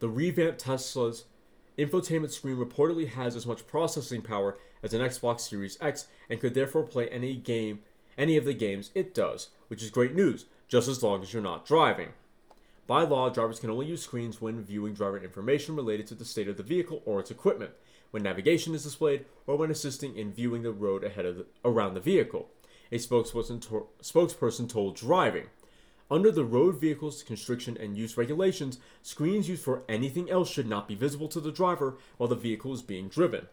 The 0.00 0.08
revamped 0.08 0.60
Tesla's 0.60 1.24
infotainment 1.76 2.30
screen 2.30 2.56
reportedly 2.56 3.08
has 3.08 3.34
as 3.34 3.46
much 3.46 3.66
processing 3.66 4.22
power 4.22 4.56
as 4.82 4.94
an 4.94 5.00
Xbox 5.00 5.40
Series 5.40 5.78
X 5.80 6.06
and 6.30 6.40
could 6.40 6.54
therefore 6.54 6.84
play 6.84 7.08
any 7.08 7.34
game, 7.34 7.80
any 8.16 8.36
of 8.36 8.44
the 8.44 8.54
games 8.54 8.90
it 8.94 9.14
does, 9.14 9.50
which 9.68 9.82
is 9.82 9.90
great 9.90 10.14
news, 10.14 10.46
just 10.68 10.88
as 10.88 11.02
long 11.02 11.22
as 11.22 11.32
you're 11.32 11.42
not 11.42 11.66
driving. 11.66 12.10
By 12.86 13.02
law, 13.02 13.28
drivers 13.28 13.60
can 13.60 13.70
only 13.70 13.86
use 13.86 14.02
screens 14.02 14.40
when 14.40 14.62
viewing 14.62 14.94
driver 14.94 15.18
information 15.18 15.76
related 15.76 16.06
to 16.08 16.14
the 16.14 16.24
state 16.24 16.48
of 16.48 16.56
the 16.56 16.62
vehicle 16.62 17.02
or 17.04 17.20
its 17.20 17.30
equipment, 17.30 17.72
when 18.12 18.22
navigation 18.22 18.74
is 18.74 18.84
displayed, 18.84 19.26
or 19.46 19.56
when 19.56 19.70
assisting 19.70 20.16
in 20.16 20.32
viewing 20.32 20.62
the 20.62 20.72
road 20.72 21.04
ahead 21.04 21.26
of 21.26 21.36
the, 21.36 21.46
around 21.64 21.94
the 21.94 22.00
vehicle. 22.00 22.48
A 22.90 22.96
spokesperson, 22.96 23.60
to, 23.68 23.88
spokesperson 24.02 24.68
told 24.68 24.96
Driving. 24.96 25.48
Under 26.10 26.30
the 26.30 26.44
Road 26.44 26.80
Vehicles 26.80 27.22
Construction 27.22 27.76
and 27.78 27.96
Use 27.96 28.16
regulations, 28.16 28.78
screens 29.02 29.48
used 29.48 29.62
for 29.62 29.82
anything 29.88 30.30
else 30.30 30.50
should 30.50 30.68
not 30.68 30.88
be 30.88 30.94
visible 30.94 31.28
to 31.28 31.40
the 31.40 31.52
driver 31.52 31.98
while 32.16 32.28
the 32.28 32.34
vehicle 32.34 32.72
is 32.72 32.80
being 32.80 33.08
driven. 33.08 33.48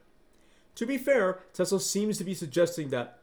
To 0.76 0.86
be 0.86 0.98
fair, 0.98 1.40
Tesla 1.54 1.80
seems 1.80 2.18
to 2.18 2.24
be 2.24 2.34
suggesting 2.34 2.90
that 2.90 3.20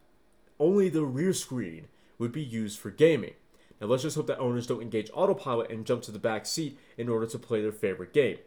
only 0.59 0.89
the 0.89 1.05
rear 1.05 1.33
screen 1.33 1.89
would 2.19 2.33
be 2.33 2.43
used 2.43 2.79
for 2.79 2.91
gaming. 2.91 3.35
Now 3.81 3.89
let's 3.89 4.03
just 4.03 4.17
hope 4.17 4.27
that 4.29 4.39
owners 4.39 4.67
don't 4.67 4.83
engage 4.83 5.11
autopilot 5.13 5.71
and 5.71 5.87
jump 5.87 6.03
to 6.03 6.13
the 6.13 6.19
back 6.19 6.47
seat 6.47 6.79
in 6.97 7.09
order 7.09 7.27
to 7.27 7.39
play 7.39 7.61
their 7.61 7.73
favorite 7.73 8.13
game. 8.13 8.39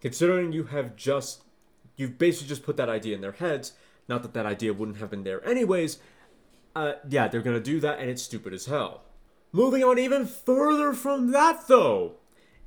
Considering 0.00 0.52
you 0.52 0.64
have 0.64 0.96
just 0.96 1.42
you've 1.96 2.18
basically 2.18 2.48
just 2.48 2.62
put 2.62 2.76
that 2.76 2.88
idea 2.88 3.14
in 3.14 3.22
their 3.22 3.32
heads, 3.32 3.72
not 4.08 4.22
that 4.22 4.34
that 4.34 4.46
idea 4.46 4.72
wouldn't 4.72 4.98
have 4.98 5.10
been 5.10 5.24
there 5.24 5.44
anyways. 5.46 5.98
Uh, 6.74 6.92
yeah, 7.08 7.26
they're 7.26 7.40
gonna 7.40 7.58
do 7.58 7.80
that, 7.80 7.98
and 7.98 8.10
it's 8.10 8.22
stupid 8.22 8.52
as 8.52 8.66
hell. 8.66 9.02
Moving 9.56 9.82
on 9.82 9.98
even 9.98 10.26
further 10.26 10.92
from 10.92 11.32
that, 11.32 11.66
though, 11.66 12.16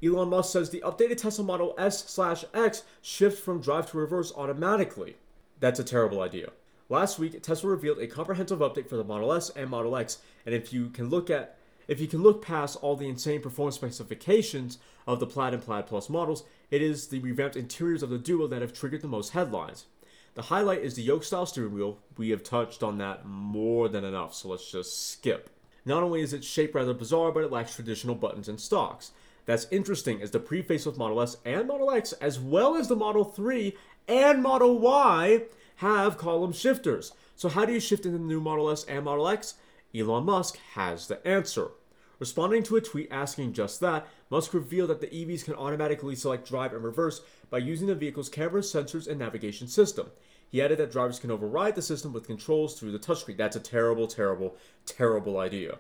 Elon 0.04 0.30
Musk 0.30 0.52
says 0.52 0.72
the 0.72 0.82
updated 0.82 1.18
Tesla 1.18 1.46
Model 1.46 1.76
S 1.78 2.04
slash 2.10 2.44
X 2.52 2.82
shifts 3.00 3.40
from 3.40 3.62
drive 3.62 3.92
to 3.92 3.98
reverse 4.00 4.34
automatically. 4.36 5.16
That's 5.60 5.80
a 5.80 5.84
terrible 5.84 6.20
idea. 6.20 6.50
Last 6.90 7.20
week, 7.20 7.40
Tesla 7.44 7.70
revealed 7.70 8.00
a 8.00 8.08
comprehensive 8.08 8.58
update 8.58 8.90
for 8.90 8.98
the 8.98 9.04
Model 9.04 9.32
S 9.32 9.52
and 9.52 9.70
Model 9.70 9.96
X, 9.96 10.18
and 10.48 10.56
if 10.56 10.74
you 10.74 10.90
can 10.90 11.10
look 11.12 11.30
at 11.30 11.60
if 11.88 12.00
you 12.00 12.08
can 12.08 12.24
look 12.24 12.42
past 12.44 12.76
all 12.82 12.96
the 12.96 13.08
insane 13.08 13.42
performance 13.42 13.76
specifications 13.76 14.80
of 15.06 15.20
the 15.20 15.28
Plaid 15.28 15.54
and 15.54 15.62
Plaid 15.62 15.86
Plus 15.86 16.10
models, 16.10 16.44
it 16.72 16.82
is 16.82 17.10
the 17.10 17.20
revamped 17.20 17.56
interiors 17.56 18.02
of 18.02 18.10
the 18.10 18.18
Duo 18.18 18.48
that 18.48 18.64
have 18.64 18.74
triggered 18.74 19.04
the 19.04 19.08
most 19.08 19.34
headlines. 19.34 19.86
The 20.34 20.42
highlight 20.42 20.82
is 20.82 20.96
the 20.96 21.04
yoke 21.04 21.24
style 21.24 21.46
steering 21.46 21.72
wheel. 21.76 22.00
We 22.18 22.32
have 22.32 22.42
touched 22.42 22.82
on 22.82 22.98
that 22.98 23.28
more 23.28 23.90
than 23.90 24.04
enough, 24.04 24.34
so 24.34 24.50
let's 24.50 24.72
just 24.72 25.12
skip. 25.12 25.52
Not 25.90 26.04
only 26.04 26.22
is 26.22 26.34
its 26.34 26.46
shape 26.46 26.76
rather 26.76 26.94
bizarre, 26.94 27.32
but 27.32 27.44
it 27.44 27.52
lacks 27.52 27.74
traditional 27.74 28.14
buttons 28.14 28.48
and 28.48 28.62
stalks. 28.62 29.10
That's 29.48 29.66
interesting 29.72 30.22
as 30.22 30.30
the 30.30 30.40
pre 30.40 30.62
facelift 30.62 30.98
Model 30.98 31.20
S 31.20 31.38
and 31.44 31.68
Model 31.68 31.90
X, 31.90 32.12
as 32.14 32.40
well 32.40 32.76
as 32.76 32.88
the 32.88 32.96
Model 32.96 33.24
3 33.24 33.76
and 34.08 34.44
Model 34.44 34.78
Y, 34.78 35.46
have 35.78 36.20
column 36.20 36.54
shifters. 36.54 37.14
So, 37.36 37.50
how 37.50 37.66
do 37.66 37.74
you 37.74 37.80
shift 37.80 38.06
in 38.06 38.14
the 38.14 38.20
new 38.20 38.40
Model 38.40 38.70
S 38.70 38.84
and 38.84 39.04
Model 39.04 39.28
X? 39.28 39.56
Elon 39.96 40.26
Musk 40.26 40.60
has 40.76 41.08
the 41.08 41.28
answer. 41.28 41.72
Responding 42.20 42.62
to 42.64 42.76
a 42.76 42.82
tweet 42.82 43.08
asking 43.10 43.54
just 43.54 43.80
that, 43.80 44.06
Musk 44.30 44.54
revealed 44.54 44.92
that 44.92 45.02
the 45.02 45.08
EVs 45.08 45.44
can 45.44 45.56
automatically 45.56 46.16
select 46.16 46.48
drive 46.48 46.72
and 46.72 46.84
reverse 46.84 47.22
by 47.50 47.58
using 47.58 47.88
the 47.88 47.96
vehicle's 47.96 48.30
cameras, 48.30 48.72
sensors, 48.72 49.08
and 49.08 49.18
navigation 49.18 49.68
system. 49.68 50.12
He 50.50 50.62
added 50.62 50.80
that 50.80 50.92
drivers 50.92 51.20
can 51.20 51.32
override 51.32 51.76
the 51.76 51.82
system 51.82 52.12
with 52.12 52.28
controls 52.28 52.80
through 52.80 52.92
the 52.92 53.00
touchscreen. 53.00 53.38
That's 53.38 53.56
a 53.56 53.60
terrible, 53.60 54.08
terrible, 54.08 54.56
terrible 54.86 55.38
idea. 55.38 55.78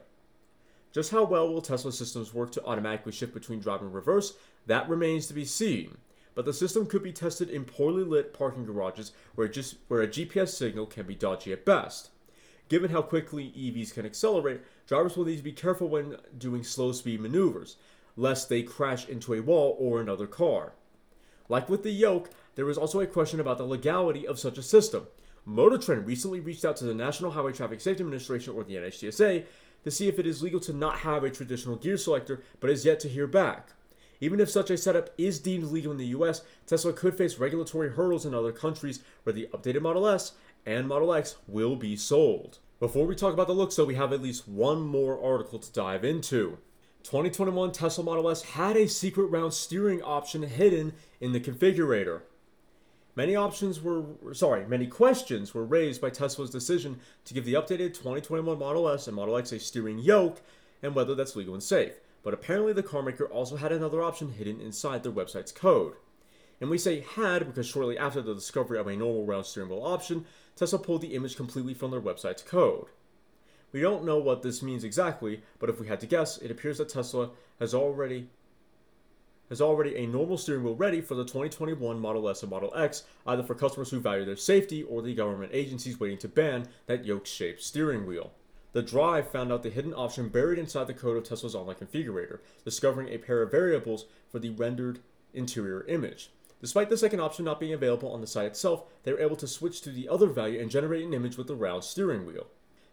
Just 0.91 1.11
how 1.11 1.23
well 1.23 1.51
will 1.51 1.61
Tesla 1.61 1.91
systems 1.91 2.33
work 2.33 2.51
to 2.51 2.65
automatically 2.65 3.11
shift 3.11 3.33
between 3.33 3.59
drive 3.59 3.81
and 3.81 3.93
reverse? 3.93 4.33
That 4.65 4.89
remains 4.89 5.27
to 5.27 5.33
be 5.33 5.45
seen. 5.45 5.97
But 6.35 6.45
the 6.45 6.53
system 6.53 6.85
could 6.85 7.03
be 7.03 7.11
tested 7.11 7.49
in 7.49 7.65
poorly 7.65 8.03
lit 8.03 8.33
parking 8.33 8.65
garages 8.65 9.11
where, 9.35 9.47
just, 9.47 9.75
where 9.87 10.01
a 10.01 10.07
GPS 10.07 10.49
signal 10.49 10.85
can 10.85 11.05
be 11.05 11.15
dodgy 11.15 11.51
at 11.51 11.65
best. 11.65 12.09
Given 12.69 12.91
how 12.91 13.01
quickly 13.01 13.51
EVs 13.57 13.93
can 13.93 14.05
accelerate, 14.05 14.61
drivers 14.87 15.17
will 15.17 15.25
need 15.25 15.37
to 15.37 15.43
be 15.43 15.51
careful 15.51 15.89
when 15.89 16.17
doing 16.37 16.63
slow 16.63 16.91
speed 16.91 17.19
maneuvers, 17.19 17.77
lest 18.15 18.47
they 18.47 18.61
crash 18.61 19.09
into 19.09 19.33
a 19.33 19.41
wall 19.41 19.75
or 19.79 19.99
another 19.99 20.27
car. 20.27 20.73
Like 21.49 21.67
with 21.67 21.81
the 21.81 21.91
yoke, 21.91 22.29
there 22.59 22.69
is 22.69 22.77
also 22.77 22.99
a 22.99 23.07
question 23.07 23.39
about 23.39 23.57
the 23.57 23.63
legality 23.63 24.27
of 24.27 24.37
such 24.37 24.57
a 24.57 24.61
system. 24.61 25.07
Motor 25.45 25.77
Trend 25.77 26.05
recently 26.05 26.41
reached 26.41 26.65
out 26.65 26.75
to 26.75 26.83
the 26.83 26.93
National 26.93 27.31
Highway 27.31 27.53
Traffic 27.53 27.79
Safety 27.79 28.03
Administration, 28.03 28.53
or 28.53 28.65
the 28.65 28.75
NHTSA, 28.75 29.45
to 29.85 29.89
see 29.89 30.09
if 30.09 30.19
it 30.19 30.27
is 30.27 30.43
legal 30.43 30.59
to 30.59 30.73
not 30.73 30.99
have 30.99 31.23
a 31.23 31.29
traditional 31.29 31.77
gear 31.77 31.95
selector, 31.95 32.43
but 32.59 32.69
is 32.69 32.83
yet 32.83 32.99
to 32.99 33.07
hear 33.07 33.27
back. 33.27 33.69
Even 34.19 34.41
if 34.41 34.49
such 34.49 34.69
a 34.69 34.77
setup 34.77 35.11
is 35.17 35.39
deemed 35.39 35.71
legal 35.71 35.93
in 35.93 35.97
the 35.97 36.07
US, 36.07 36.41
Tesla 36.67 36.91
could 36.91 37.17
face 37.17 37.37
regulatory 37.37 37.91
hurdles 37.91 38.25
in 38.25 38.35
other 38.35 38.51
countries 38.51 39.01
where 39.23 39.31
the 39.31 39.47
updated 39.53 39.81
Model 39.81 40.05
S 40.05 40.33
and 40.65 40.85
Model 40.85 41.13
X 41.13 41.37
will 41.47 41.77
be 41.77 41.95
sold. 41.95 42.59
Before 42.81 43.05
we 43.05 43.15
talk 43.15 43.33
about 43.33 43.47
the 43.47 43.53
looks, 43.53 43.77
though, 43.77 43.85
we 43.85 43.95
have 43.95 44.11
at 44.11 44.21
least 44.21 44.49
one 44.49 44.81
more 44.81 45.17
article 45.23 45.59
to 45.59 45.71
dive 45.71 46.03
into. 46.03 46.57
2021 47.03 47.71
Tesla 47.71 48.03
Model 48.03 48.29
S 48.29 48.41
had 48.41 48.75
a 48.75 48.89
secret 48.89 49.27
round 49.27 49.53
steering 49.53 50.01
option 50.01 50.43
hidden 50.43 50.91
in 51.21 51.31
the 51.31 51.39
configurator. 51.39 52.23
Many 53.19 53.35
options 53.35 53.81
were 53.81 54.05
sorry, 54.31 54.65
many 54.65 54.87
questions 54.87 55.53
were 55.53 55.65
raised 55.65 55.99
by 55.99 56.09
Tesla's 56.09 56.49
decision 56.49 57.01
to 57.25 57.33
give 57.33 57.43
the 57.43 57.55
updated 57.55 57.93
2021 57.93 58.57
Model 58.57 58.87
S 58.87 59.07
and 59.07 59.15
Model 59.17 59.35
X 59.35 59.51
a 59.51 59.59
steering 59.59 59.99
yoke 59.99 60.39
and 60.81 60.95
whether 60.95 61.13
that's 61.15 61.35
legal 61.35 61.53
and 61.53 61.61
safe. 61.61 61.99
But 62.23 62.33
apparently 62.33 62.71
the 62.71 62.81
carmaker 62.81 63.29
also 63.29 63.57
had 63.57 63.73
another 63.73 64.01
option 64.01 64.31
hidden 64.31 64.61
inside 64.61 65.03
their 65.03 65.11
website's 65.11 65.51
code. 65.51 65.95
And 66.61 66.69
we 66.69 66.77
say 66.77 67.01
had 67.01 67.45
because 67.45 67.67
shortly 67.67 67.97
after 67.97 68.21
the 68.21 68.33
discovery 68.33 68.79
of 68.79 68.87
a 68.87 68.95
normal 68.95 69.25
round 69.25 69.45
steering 69.45 69.67
wheel 69.67 69.83
option, 69.83 70.23
Tesla 70.55 70.79
pulled 70.79 71.01
the 71.01 71.13
image 71.13 71.35
completely 71.35 71.73
from 71.73 71.91
their 71.91 71.99
website's 71.99 72.43
code. 72.43 72.87
We 73.73 73.81
don't 73.81 74.05
know 74.05 74.17
what 74.17 74.43
this 74.43 74.63
means 74.63 74.85
exactly, 74.85 75.41
but 75.59 75.69
if 75.69 75.77
we 75.77 75.87
had 75.87 75.99
to 75.99 76.07
guess, 76.07 76.37
it 76.37 76.51
appears 76.51 76.77
that 76.77 76.87
Tesla 76.87 77.31
has 77.59 77.73
already 77.73 78.29
has 79.49 79.61
already 79.61 79.95
a 79.95 80.07
normal 80.07 80.37
steering 80.37 80.63
wheel 80.63 80.75
ready 80.75 81.01
for 81.01 81.15
the 81.15 81.23
2021 81.23 81.99
Model 81.99 82.29
S 82.29 82.43
and 82.43 82.51
Model 82.51 82.73
X, 82.75 83.03
either 83.25 83.43
for 83.43 83.55
customers 83.55 83.89
who 83.89 83.99
value 83.99 84.25
their 84.25 84.35
safety 84.35 84.83
or 84.83 85.01
the 85.01 85.15
government 85.15 85.51
agencies 85.53 85.99
waiting 85.99 86.17
to 86.19 86.27
ban 86.27 86.67
that 86.85 87.05
yoke-shaped 87.05 87.61
steering 87.61 88.05
wheel. 88.05 88.31
The 88.71 88.83
Drive 88.83 89.31
found 89.31 89.51
out 89.51 89.63
the 89.63 89.71
hidden 89.71 89.93
option 89.95 90.29
buried 90.29 90.59
inside 90.59 90.85
the 90.85 90.93
code 90.93 91.17
of 91.17 91.23
Tesla's 91.23 91.55
online 91.55 91.75
configurator, 91.75 92.39
discovering 92.63 93.09
a 93.09 93.17
pair 93.17 93.41
of 93.41 93.51
variables 93.51 94.05
for 94.31 94.37
the 94.37 94.51
rendered 94.51 94.99
interior 95.33 95.85
image. 95.87 96.29
Despite 96.61 96.89
the 96.89 96.97
second 96.97 97.19
option 97.19 97.45
not 97.45 97.59
being 97.59 97.73
available 97.73 98.11
on 98.11 98.21
the 98.21 98.27
site 98.27 98.47
itself, 98.47 98.83
they 99.03 99.13
were 99.13 99.19
able 99.19 99.37
to 99.37 99.47
switch 99.47 99.81
to 99.81 99.91
the 99.91 100.09
other 100.09 100.27
value 100.27 100.59
and 100.59 100.69
generate 100.69 101.05
an 101.05 101.13
image 101.13 101.37
with 101.37 101.47
the 101.47 101.55
round 101.55 101.83
steering 101.83 102.25
wheel. 102.25 102.47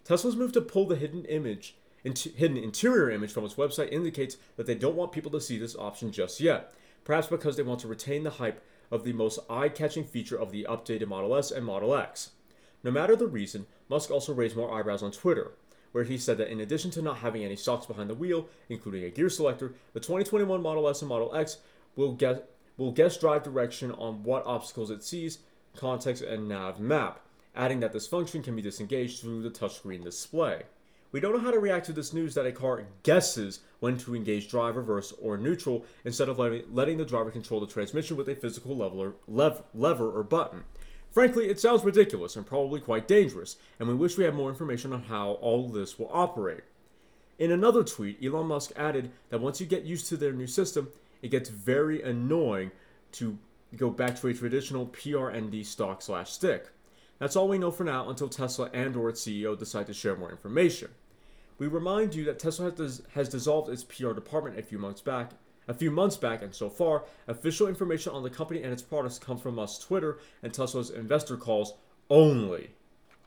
Tesla's 0.04 0.36
move 0.36 0.52
to 0.52 0.60
pull 0.60 0.86
the 0.86 0.96
hidden 0.96 1.24
image, 1.24 1.76
hidden 2.14 2.56
interior 2.56 3.10
image 3.10 3.32
from 3.32 3.44
its 3.44 3.54
website 3.54 3.92
indicates 3.92 4.36
that 4.56 4.66
they 4.66 4.74
don't 4.74 4.96
want 4.96 5.12
people 5.12 5.30
to 5.32 5.40
see 5.40 5.58
this 5.58 5.76
option 5.76 6.12
just 6.12 6.40
yet, 6.40 6.72
perhaps 7.04 7.26
because 7.26 7.56
they 7.56 7.62
want 7.62 7.80
to 7.80 7.88
retain 7.88 8.22
the 8.22 8.30
hype 8.30 8.62
of 8.90 9.04
the 9.04 9.12
most 9.12 9.38
eye-catching 9.50 10.04
feature 10.04 10.36
of 10.36 10.52
the 10.52 10.66
updated 10.68 11.08
Model 11.08 11.34
S 11.36 11.50
and 11.50 11.66
Model 11.66 11.94
X. 11.94 12.30
No 12.84 12.90
matter 12.90 13.16
the 13.16 13.26
reason, 13.26 13.66
Musk 13.88 14.10
also 14.10 14.32
raised 14.32 14.56
more 14.56 14.72
eyebrows 14.72 15.02
on 15.02 15.10
Twitter, 15.10 15.52
where 15.92 16.04
he 16.04 16.18
said 16.18 16.38
that 16.38 16.50
in 16.50 16.60
addition 16.60 16.90
to 16.92 17.02
not 17.02 17.18
having 17.18 17.42
any 17.42 17.56
stalks 17.56 17.86
behind 17.86 18.10
the 18.10 18.14
wheel, 18.14 18.48
including 18.68 19.04
a 19.04 19.10
gear 19.10 19.28
selector, 19.28 19.74
the 19.92 20.00
2021 20.00 20.62
Model 20.62 20.88
S 20.88 21.02
and 21.02 21.08
Model 21.08 21.34
X 21.34 21.58
will 21.96 22.12
get 22.12 22.50
will 22.76 22.92
guess 22.92 23.16
drive 23.16 23.42
direction 23.42 23.90
on 23.92 24.22
what 24.22 24.44
obstacles 24.44 24.90
it 24.90 25.02
sees, 25.02 25.38
context, 25.74 26.22
and 26.22 26.46
nav 26.46 26.78
map, 26.78 27.20
adding 27.54 27.80
that 27.80 27.92
this 27.92 28.06
function 28.06 28.42
can 28.42 28.54
be 28.54 28.60
disengaged 28.60 29.20
through 29.20 29.42
the 29.42 29.50
touchscreen 29.50 30.04
display. 30.04 30.62
We 31.16 31.20
don't 31.20 31.32
know 31.32 31.40
how 31.40 31.50
to 31.50 31.58
react 31.58 31.86
to 31.86 31.94
this 31.94 32.12
news 32.12 32.34
that 32.34 32.44
a 32.44 32.52
car 32.52 32.84
guesses 33.02 33.60
when 33.80 33.96
to 34.00 34.14
engage 34.14 34.50
drive, 34.50 34.76
reverse, 34.76 35.14
or 35.18 35.38
neutral 35.38 35.86
instead 36.04 36.28
of 36.28 36.38
letting 36.38 36.98
the 36.98 37.06
driver 37.06 37.30
control 37.30 37.58
the 37.58 37.66
transmission 37.66 38.18
with 38.18 38.28
a 38.28 38.34
physical 38.34 38.76
lev- 39.26 39.62
lever 39.72 40.10
or 40.10 40.22
button. 40.22 40.64
Frankly, 41.10 41.48
it 41.48 41.58
sounds 41.58 41.84
ridiculous 41.84 42.36
and 42.36 42.44
probably 42.44 42.80
quite 42.80 43.08
dangerous, 43.08 43.56
and 43.78 43.88
we 43.88 43.94
wish 43.94 44.18
we 44.18 44.24
had 44.24 44.34
more 44.34 44.50
information 44.50 44.92
on 44.92 45.04
how 45.04 45.30
all 45.40 45.70
this 45.70 45.98
will 45.98 46.10
operate. 46.12 46.64
In 47.38 47.50
another 47.50 47.82
tweet, 47.82 48.22
Elon 48.22 48.48
Musk 48.48 48.72
added 48.76 49.10
that 49.30 49.40
once 49.40 49.58
you 49.58 49.66
get 49.66 49.84
used 49.84 50.08
to 50.08 50.18
their 50.18 50.34
new 50.34 50.46
system, 50.46 50.88
it 51.22 51.30
gets 51.30 51.48
very 51.48 52.02
annoying 52.02 52.72
to 53.12 53.38
go 53.74 53.88
back 53.88 54.20
to 54.20 54.28
a 54.28 54.34
traditional 54.34 54.88
PRND 54.88 55.64
stock 55.64 56.02
slash 56.02 56.30
stick. 56.30 56.68
That's 57.18 57.36
all 57.36 57.48
we 57.48 57.56
know 57.56 57.70
for 57.70 57.84
now 57.84 58.10
until 58.10 58.28
Tesla 58.28 58.68
and 58.74 58.94
or 58.94 59.08
its 59.08 59.26
CEO 59.26 59.58
decide 59.58 59.86
to 59.86 59.94
share 59.94 60.14
more 60.14 60.30
information. 60.30 60.90
We 61.58 61.66
remind 61.66 62.14
you 62.14 62.24
that 62.24 62.38
Tesla 62.38 62.72
has, 62.76 63.02
has 63.14 63.28
dissolved 63.28 63.70
its 63.70 63.84
PR 63.84 64.12
department 64.12 64.58
a 64.58 64.62
few 64.62 64.78
months 64.78 65.00
back, 65.00 65.30
a 65.68 65.74
few 65.74 65.90
months 65.90 66.16
back, 66.16 66.42
and 66.42 66.54
so 66.54 66.68
far, 66.68 67.04
official 67.26 67.66
information 67.66 68.12
on 68.12 68.22
the 68.22 68.30
company 68.30 68.62
and 68.62 68.72
its 68.72 68.82
products 68.82 69.18
come 69.18 69.38
from 69.38 69.58
us 69.58 69.78
Twitter 69.78 70.18
and 70.42 70.52
Tesla's 70.52 70.90
investor 70.90 71.36
calls 71.36 71.74
only. 72.10 72.70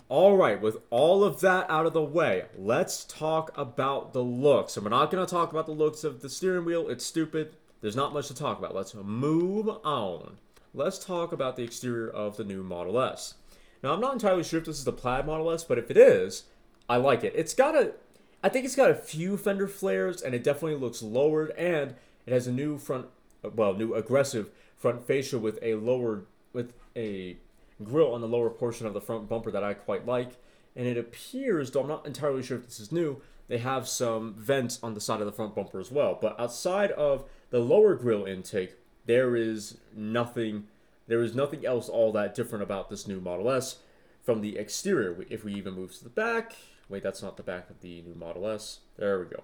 All 0.07 0.38
right, 0.38 0.59
with 0.59 0.77
all 0.89 1.24
of 1.24 1.41
that 1.41 1.69
out 1.69 1.86
of 1.86 1.93
the 1.93 2.01
way, 2.01 2.45
let's 2.57 3.03
talk 3.05 3.51
about 3.55 4.13
the 4.13 4.24
looks. 4.24 4.75
And 4.75 4.83
we're 4.83 4.89
not 4.89 5.12
going 5.12 5.25
to 5.25 5.29
talk 5.29 5.51
about 5.51 5.67
the 5.67 5.71
looks 5.71 6.03
of 6.03 6.21
the 6.21 6.29
steering 6.29 6.65
wheel. 6.65 6.89
It's 6.89 7.05
stupid 7.05 7.55
there's 7.81 7.95
not 7.95 8.13
much 8.13 8.27
to 8.27 8.36
talk 8.36 8.59
about. 8.59 8.75
Let's 8.75 8.93
move 8.93 9.69
on. 9.69 10.38
Let's 10.74 11.00
talk 11.00 11.31
about 11.31 11.55
the 11.55 11.63
exterior 11.63 12.09
of 12.09 12.38
the 12.38 12.43
new 12.43 12.62
Model 12.62 13.00
S. 13.00 13.36
Now, 13.81 13.93
I'm 13.93 14.01
not 14.01 14.13
entirely 14.13 14.43
sure 14.43 14.59
if 14.59 14.65
this 14.65 14.77
is 14.77 14.83
the 14.83 14.91
plaid 14.91 15.25
Model 15.25 15.51
S, 15.51 15.63
but 15.63 15.77
if 15.77 15.89
it 15.89 15.98
is, 15.98 16.43
I 16.89 16.98
like 16.98 17.24
it. 17.24 17.33
It's 17.36 17.53
got 17.53 17.75
a, 17.75 17.93
I 18.41 18.50
think 18.50 18.65
it's 18.65 18.75
got 18.75 18.91
a 18.91 18.96
few 18.96 19.38
fender 19.38 19.67
flares, 19.67 20.22
and 20.22 20.34
it 20.34 20.43
definitely 20.43 20.79
looks 20.79 21.01
lowered, 21.01 21.51
and 21.51 21.96
it 22.25 22.34
has 22.34 22.48
a 22.48 22.51
new 22.51 22.77
front, 22.77 23.08
well, 23.43 23.74
new 23.74 23.93
aggressive 23.93 24.50
front 24.77 25.05
fascia 25.05 25.38
with 25.38 25.60
a 25.62 25.75
lower, 25.75 26.24
with 26.53 26.74
a 26.96 27.38
grill 27.84 28.13
on 28.13 28.22
the 28.22 28.27
lower 28.27 28.50
portion 28.50 28.88
of 28.88 28.93
the 28.93 29.01
front 29.01 29.27
bumper 29.27 29.51
that 29.51 29.63
I 29.63 29.74
quite 29.74 30.05
like. 30.05 30.38
And 30.75 30.88
it 30.88 30.98
appears, 30.98 31.72
though 31.72 31.81
I'm 31.81 31.88
not 31.88 32.05
entirely 32.05 32.43
sure 32.43 32.58
if 32.58 32.65
this 32.65 32.79
is 32.79 32.91
new, 32.91 33.22
they 33.50 33.58
have 33.58 33.88
some 33.88 34.36
vents 34.36 34.79
on 34.81 34.93
the 34.93 35.01
side 35.01 35.19
of 35.19 35.25
the 35.25 35.34
front 35.34 35.55
bumper 35.55 35.79
as 35.79 35.91
well. 35.91 36.17
But 36.22 36.39
outside 36.39 36.91
of 36.91 37.25
the 37.50 37.60
lower 37.60 37.96
grill 37.96 38.25
intake, 38.25 38.75
there 39.05 39.36
is 39.36 39.77
nothing 39.96 40.67
there 41.08 41.24
is 41.24 41.34
nothing 41.34 41.65
else 41.65 41.89
all 41.89 42.12
that 42.12 42.36
different 42.36 42.62
about 42.62 42.91
this 42.91 43.08
new 43.08 43.19
Model 43.19 43.50
S 43.50 43.77
from 44.22 44.41
the 44.41 44.58
exterior. 44.58 45.25
If 45.27 45.43
we 45.43 45.55
even 45.55 45.74
move 45.74 45.91
to 45.98 46.03
the 46.03 46.10
back, 46.12 46.55
wait, 46.89 47.03
that's 47.03 47.22
not 47.22 47.38
the 47.38 47.43
back 47.43 47.69
of 47.69 47.79
the 47.81 48.01
new 48.01 48.15
Model 48.15 48.48
S. 48.48 48.79
There 48.98 49.19
we 49.19 49.25
go. 49.25 49.43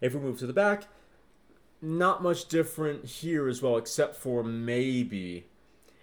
If 0.00 0.14
we 0.14 0.20
move 0.20 0.38
to 0.38 0.46
the 0.46 0.52
back, 0.52 0.84
not 1.80 2.22
much 2.22 2.46
different 2.48 3.04
here 3.04 3.48
as 3.48 3.60
well, 3.60 3.76
except 3.76 4.14
for 4.14 4.44
maybe, 4.44 5.46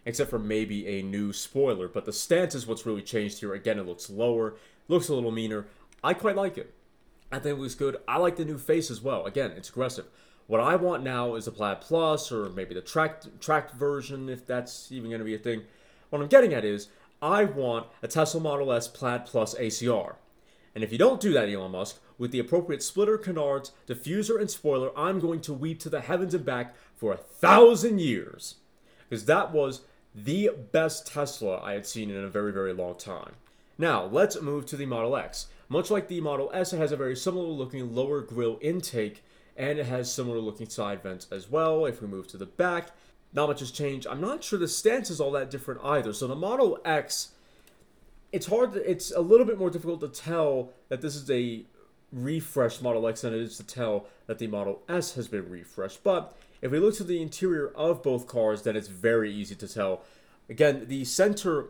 except 0.05 0.29
for 0.29 0.39
maybe 0.39 0.88
a 0.88 1.01
new 1.01 1.31
spoiler. 1.31 1.88
But 1.88 2.05
the 2.05 2.13
stance 2.13 2.55
is 2.55 2.67
what's 2.67 2.86
really 2.86 3.01
changed 3.01 3.39
here. 3.39 3.53
Again, 3.53 3.79
it 3.79 3.88
looks 3.88 4.10
lower, 4.10 4.55
looks 4.88 5.08
a 5.08 5.15
little 5.15 5.31
meaner. 5.31 5.67
I 6.03 6.13
quite 6.13 6.36
like 6.36 6.58
it. 6.58 6.74
I 7.31 7.39
think 7.39 7.58
it 7.58 7.62
looks 7.62 7.75
good. 7.75 7.98
I 8.08 8.17
like 8.17 8.36
the 8.36 8.46
new 8.46 8.58
face 8.58 8.89
as 8.89 9.01
well. 9.01 9.25
Again, 9.25 9.51
it's 9.51 9.69
aggressive. 9.69 10.05
What 10.48 10.60
I 10.60 10.75
want 10.75 11.03
now 11.03 11.36
is 11.36 11.46
a 11.46 11.51
Plaid 11.51 11.79
Plus 11.79 12.31
or 12.31 12.50
maybe 12.50 12.74
the 12.74 12.81
tracked 12.81 13.39
tracked 13.39 13.75
version, 13.75 14.29
if 14.29 14.48
that's 14.48 14.91
even 14.91 15.12
going 15.12 15.19
to 15.19 15.25
be 15.25 15.36
a 15.36 15.39
thing. 15.39 15.62
What 16.10 16.22
I'm 16.22 16.27
getting 16.27 16.53
at 16.53 16.65
is 16.65 16.88
I 17.22 17.43
want 17.43 17.86
a 18.01 18.08
Tesla 18.08 18.41
Model 18.41 18.74
S 18.74 18.88
Plaid 18.88 19.25
Plus 19.27 19.53
ACR. 19.55 20.15
And 20.79 20.83
if 20.86 20.93
you 20.93 20.98
don't 20.98 21.19
do 21.19 21.33
that, 21.33 21.50
Elon 21.50 21.71
Musk, 21.71 22.00
with 22.17 22.31
the 22.31 22.39
appropriate 22.39 22.81
splitter, 22.81 23.17
canards, 23.17 23.74
diffuser, 23.86 24.39
and 24.39 24.50
spoiler, 24.50 24.98
I'm 24.98 25.19
going 25.19 25.41
to 25.41 25.53
weep 25.53 25.81
to 25.81 25.89
the 25.89 26.00
heavens 26.00 26.33
and 26.33 26.45
back 26.45 26.74
for 26.95 27.12
a 27.12 27.17
thousand 27.17 28.00
years. 28.00 28.55
Because 29.09 29.25
that 29.25 29.51
was 29.51 29.81
the 30.15 30.51
best 30.71 31.05
Tesla 31.05 31.62
I 31.62 31.74
had 31.74 31.86
seen 31.86 32.09
in 32.09 32.24
a 32.24 32.29
very, 32.29 32.53
very 32.53 32.71
long 32.71 32.95
time. 32.95 33.33
Now, 33.77 34.05
let's 34.05 34.41
move 34.41 34.67
to 34.67 34.77
the 34.77 34.86
Model 34.86 35.17
X. 35.17 35.48
Much 35.67 35.91
like 35.91 36.07
the 36.07 36.21
Model 36.21 36.50
S, 36.53 36.71
it 36.71 36.77
has 36.77 36.93
a 36.93 36.95
very 36.95 37.17
similar 37.17 37.50
looking 37.50 37.93
lower 37.93 38.21
grille 38.21 38.57
intake 38.62 39.21
and 39.57 39.79
it 39.79 39.86
has 39.88 40.09
similar 40.09 40.39
looking 40.39 40.69
side 40.69 41.03
vents 41.03 41.27
as 41.29 41.51
well. 41.51 41.86
If 41.88 42.01
we 42.01 42.07
move 42.07 42.27
to 42.27 42.38
the 42.38 42.45
back, 42.45 42.91
not 43.33 43.50
much 43.50 43.59
has 43.59 43.71
changed. 43.71 44.07
I'm 44.07 44.21
not 44.21 44.45
sure 44.45 44.57
the 44.57 44.69
stance 44.69 45.09
is 45.09 45.19
all 45.19 45.31
that 45.31 45.51
different 45.51 45.81
either. 45.83 46.13
So 46.13 46.25
the 46.25 46.38
Model 46.38 46.79
X, 46.86 47.33
it's 48.31 48.48
hard. 48.48 48.74
To, 48.74 48.89
it's 48.89 49.12
a 49.12 49.21
little 49.21 49.45
bit 49.45 49.57
more 49.57 49.69
difficult 49.69 50.01
to 50.01 50.07
tell 50.07 50.71
that 50.89 51.01
this 51.01 51.15
is 51.15 51.29
a 51.29 51.63
refreshed 52.12 52.81
Model 52.81 53.07
X 53.07 53.21
than 53.21 53.33
it 53.33 53.41
is 53.41 53.57
to 53.57 53.63
tell 53.63 54.07
that 54.27 54.39
the 54.39 54.48
Model 54.48 54.81
S 54.89 55.13
has 55.15 55.27
been 55.27 55.50
refreshed. 55.50 56.03
But 56.03 56.36
if 56.62 56.71
we 56.71 56.79
look 56.79 56.95
to 56.95 57.03
the 57.03 57.21
interior 57.21 57.69
of 57.75 58.03
both 58.03 58.27
cars, 58.27 58.63
then 58.63 58.75
it's 58.75 58.88
very 58.88 59.31
easy 59.33 59.55
to 59.55 59.67
tell. 59.67 60.01
Again, 60.50 60.86
the 60.88 61.05
center, 61.05 61.67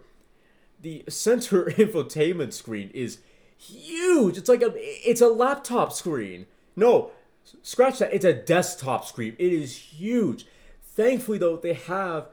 the 0.81 1.03
center 1.09 1.65
infotainment 1.77 2.53
screen 2.53 2.89
is 2.93 3.19
huge. 3.57 4.37
It's 4.37 4.49
like 4.49 4.61
a, 4.61 4.71
it's 4.75 5.21
a 5.21 5.27
laptop 5.27 5.91
screen. 5.91 6.45
No, 6.75 7.11
Scratch 7.61 7.99
that. 7.99 8.13
It's 8.13 8.25
a 8.25 8.33
desktop 8.33 9.05
screen. 9.05 9.35
It 9.39 9.53
is 9.53 9.75
huge. 9.75 10.45
Thankfully, 10.83 11.37
though, 11.37 11.57
they 11.57 11.73
have 11.73 12.27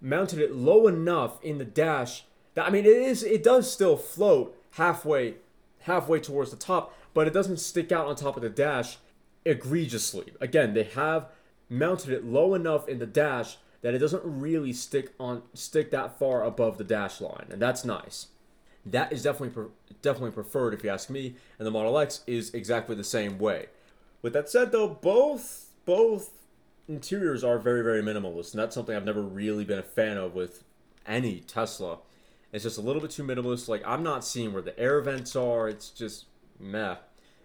mounted 0.00 0.38
it 0.38 0.54
low 0.54 0.86
enough 0.86 1.42
in 1.42 1.58
the 1.58 1.64
dash 1.64 2.24
I 2.64 2.70
mean, 2.70 2.84
it 2.84 2.96
is. 2.96 3.22
It 3.22 3.42
does 3.42 3.70
still 3.70 3.96
float 3.96 4.56
halfway, 4.72 5.34
halfway 5.80 6.20
towards 6.20 6.50
the 6.50 6.56
top, 6.56 6.94
but 7.14 7.26
it 7.26 7.32
doesn't 7.32 7.58
stick 7.58 7.92
out 7.92 8.06
on 8.06 8.16
top 8.16 8.36
of 8.36 8.42
the 8.42 8.48
dash 8.48 8.98
egregiously. 9.44 10.32
Again, 10.40 10.74
they 10.74 10.84
have 10.84 11.26
mounted 11.68 12.10
it 12.10 12.24
low 12.24 12.54
enough 12.54 12.88
in 12.88 12.98
the 12.98 13.06
dash 13.06 13.58
that 13.82 13.94
it 13.94 13.98
doesn't 13.98 14.22
really 14.24 14.72
stick 14.72 15.12
on 15.20 15.42
stick 15.54 15.90
that 15.90 16.18
far 16.18 16.42
above 16.42 16.78
the 16.78 16.84
dash 16.84 17.20
line, 17.20 17.46
and 17.50 17.60
that's 17.62 17.84
nice. 17.84 18.28
That 18.84 19.12
is 19.12 19.22
definitely 19.22 19.70
definitely 20.02 20.32
preferred 20.32 20.74
if 20.74 20.82
you 20.82 20.90
ask 20.90 21.10
me, 21.10 21.34
and 21.58 21.66
the 21.66 21.70
Model 21.70 21.98
X 21.98 22.22
is 22.26 22.52
exactly 22.54 22.96
the 22.96 23.04
same 23.04 23.38
way. 23.38 23.66
With 24.22 24.32
that 24.32 24.48
said, 24.48 24.72
though, 24.72 24.88
both 24.88 25.66
both 25.84 26.30
interiors 26.88 27.44
are 27.44 27.58
very 27.58 27.82
very 27.82 28.02
minimalist, 28.02 28.52
and 28.52 28.62
that's 28.62 28.74
something 28.74 28.96
I've 28.96 29.04
never 29.04 29.22
really 29.22 29.64
been 29.64 29.78
a 29.78 29.82
fan 29.82 30.16
of 30.16 30.34
with 30.34 30.64
any 31.06 31.40
Tesla. 31.40 31.98
It's 32.52 32.64
just 32.64 32.78
a 32.78 32.80
little 32.80 33.02
bit 33.02 33.10
too 33.10 33.24
minimalist. 33.24 33.68
Like 33.68 33.82
I'm 33.86 34.02
not 34.02 34.24
seeing 34.24 34.52
where 34.52 34.62
the 34.62 34.78
air 34.78 35.00
vents 35.00 35.36
are. 35.36 35.68
It's 35.68 35.90
just 35.90 36.26
meh. 36.58 36.96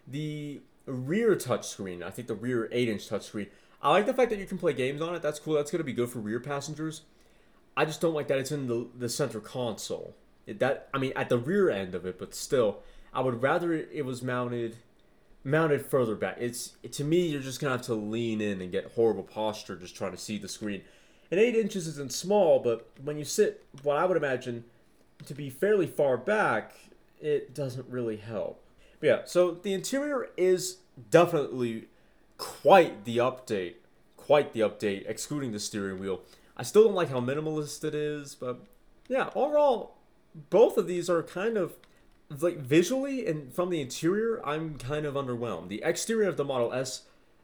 The 0.08 0.62
rear 0.86 1.36
touchscreen, 1.36 2.04
I 2.04 2.10
think 2.10 2.28
the 2.28 2.36
rear 2.36 2.70
8-inch 2.74 3.10
touchscreen. 3.10 3.48
I 3.82 3.92
like 3.92 4.06
the 4.06 4.14
fact 4.14 4.30
that 4.30 4.40
you 4.40 4.46
can 4.46 4.58
play 4.58 4.74
games 4.74 5.02
on 5.02 5.14
it. 5.14 5.22
That's 5.22 5.40
cool. 5.40 5.56
That's 5.56 5.72
gonna 5.72 5.84
be 5.84 5.94
good 5.94 6.10
for 6.10 6.20
rear 6.20 6.40
passengers. 6.40 7.02
I 7.76 7.86
just 7.86 8.02
don't 8.02 8.14
like 8.14 8.28
that 8.28 8.40
it's 8.40 8.52
in 8.52 8.68
the 8.68 8.88
the 8.98 9.10
center 9.10 9.40
console. 9.40 10.16
It, 10.46 10.60
that 10.60 10.90
I 10.94 10.98
mean, 11.00 11.14
at 11.16 11.30
the 11.30 11.38
rear 11.38 11.70
end 11.70 11.96
of 11.96 12.06
it, 12.06 12.18
but 12.18 12.34
still, 12.34 12.80
I 13.14 13.22
would 13.22 13.42
rather 13.42 13.74
it 13.74 14.06
was 14.06 14.22
mounted 14.22 14.78
mounted 15.44 15.86
further 15.86 16.16
back. 16.16 16.38
It's 16.40 16.74
to 16.92 17.04
me, 17.04 17.28
you're 17.28 17.42
just 17.42 17.60
gonna 17.60 17.74
have 17.74 17.86
to 17.88 17.94
lean 17.94 18.40
in 18.40 18.62
and 18.62 18.72
get 18.72 18.94
horrible 18.96 19.24
posture 19.24 19.76
just 19.76 19.96
trying 19.96 20.12
to 20.12 20.18
see 20.18 20.38
the 20.38 20.48
screen. 20.48 20.84
And 21.32 21.40
eight 21.40 21.56
inches 21.56 21.88
isn't 21.88 22.14
small, 22.14 22.60
but 22.60 22.88
when 23.04 23.18
you 23.18 23.26
sit, 23.26 23.66
what 23.82 23.98
I 23.98 24.06
would 24.06 24.18
imagine 24.18 24.66
to 25.26 25.34
be 25.34 25.50
fairly 25.50 25.88
far 25.88 26.18
back, 26.18 26.74
it 27.22 27.54
doesn't 27.54 27.88
really 27.90 28.18
help. 28.18 28.64
But 29.00 29.08
yeah, 29.08 29.22
so 29.26 29.52
the 29.52 29.74
interior 29.74 30.30
is 30.38 30.78
definitely 31.10 31.88
quite 32.38 33.06
the 33.06 33.18
update. 33.18 33.76
Quite 34.18 34.54
the 34.54 34.62
update, 34.62 35.10
excluding 35.10 35.52
the 35.52 35.60
steering 35.60 36.00
wheel. 36.00 36.22
I 36.56 36.64
still 36.64 36.86
don't 36.86 36.96
like 36.96 37.10
how 37.10 37.20
minimalist 37.20 37.84
it 37.84 37.94
is, 37.94 38.36
but 38.36 38.62
yeah, 39.10 39.30
overall, 39.36 39.98
both 40.50 40.78
of 40.78 40.88
these 40.88 41.10
are 41.10 41.22
kind 41.24 41.58
of 41.58 41.76
like 42.40 42.58
visually 42.58 43.28
and 43.28 43.54
from 43.54 43.70
the 43.70 43.82
interior, 43.82 44.42
I'm 44.46 44.78
kind 44.78 45.06
of 45.06 45.16
underwhelmed. 45.16 45.68
The 45.68 45.84
exterior 45.84 46.30
of 46.30 46.38
the 46.38 46.46
Model 46.46 46.74
S, 46.74 47.04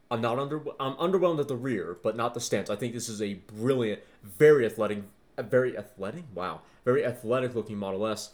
I'm 0.10 0.22
not 0.22 0.40
under. 0.40 0.62
I'm 0.80 0.96
underwhelmed 0.96 1.40
at 1.40 1.48
the 1.48 1.56
rear, 1.56 1.98
but 2.02 2.16
not 2.16 2.34
the 2.34 2.40
stance. 2.40 2.70
I 2.70 2.76
think 2.76 2.94
this 2.94 3.10
is 3.10 3.22
a 3.22 3.36
brilliant, 3.36 4.02
very 4.24 4.66
athletic, 4.66 5.04
very 5.42 5.78
athletic. 5.78 6.26
Wow, 6.34 6.62
very 6.86 7.06
athletic 7.06 7.56
looking 7.56 7.78
Model 7.78 8.06
S, 8.08 8.32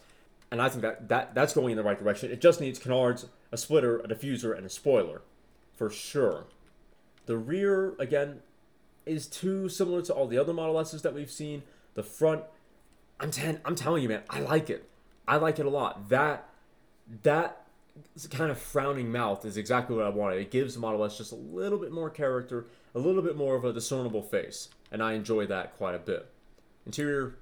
and 0.50 0.60
I 0.60 0.68
think 0.68 0.82
that 0.82 1.08
that 1.08 1.34
that's 1.34 1.54
going 1.54 1.72
in 1.72 1.76
the 1.76 1.82
right 1.84 1.98
direction. 1.98 2.30
It 2.30 2.40
just 2.40 2.60
needs 2.60 2.78
canards, 2.78 3.26
a 3.52 3.56
splitter, 3.56 3.98
a 3.98 4.08
diffuser, 4.08 4.56
and 4.56 4.66
a 4.66 4.70
spoiler, 4.70 5.22
for 5.74 5.90
sure. 5.90 6.46
The 7.26 7.36
rear 7.36 7.94
again 7.98 8.40
is 9.04 9.26
too 9.26 9.68
similar 9.68 10.02
to 10.02 10.14
all 10.14 10.26
the 10.26 10.38
other 10.38 10.52
Model 10.52 10.78
S's 10.80 11.02
that 11.02 11.14
we've 11.14 11.30
seen. 11.30 11.62
The 11.94 12.02
front, 12.02 12.42
I'm 13.18 13.30
ten. 13.30 13.60
I'm 13.64 13.74
telling 13.74 14.02
you, 14.02 14.08
man, 14.08 14.22
I 14.28 14.40
like 14.40 14.70
it. 14.70 14.88
I 15.26 15.36
like 15.36 15.58
it 15.58 15.66
a 15.66 15.70
lot. 15.70 16.08
That 16.08 16.48
that 17.22 17.62
kind 18.30 18.50
of 18.50 18.58
frowning 18.58 19.10
mouth 19.10 19.44
is 19.44 19.56
exactly 19.56 19.96
what 19.96 20.04
I 20.04 20.10
wanted. 20.10 20.38
It 20.38 20.50
gives 20.50 20.74
the 20.74 20.80
Model 20.80 21.04
S 21.04 21.16
just 21.16 21.32
a 21.32 21.36
little 21.36 21.78
bit 21.78 21.92
more 21.92 22.10
character, 22.10 22.66
a 22.94 22.98
little 22.98 23.22
bit 23.22 23.36
more 23.36 23.56
of 23.56 23.64
a 23.64 23.72
discernible 23.72 24.22
face, 24.22 24.68
and 24.92 25.02
I 25.02 25.14
enjoy 25.14 25.46
that 25.46 25.76
quite 25.76 25.94
a 25.94 25.98
bit. 25.98 26.30
Interior, 26.86 27.34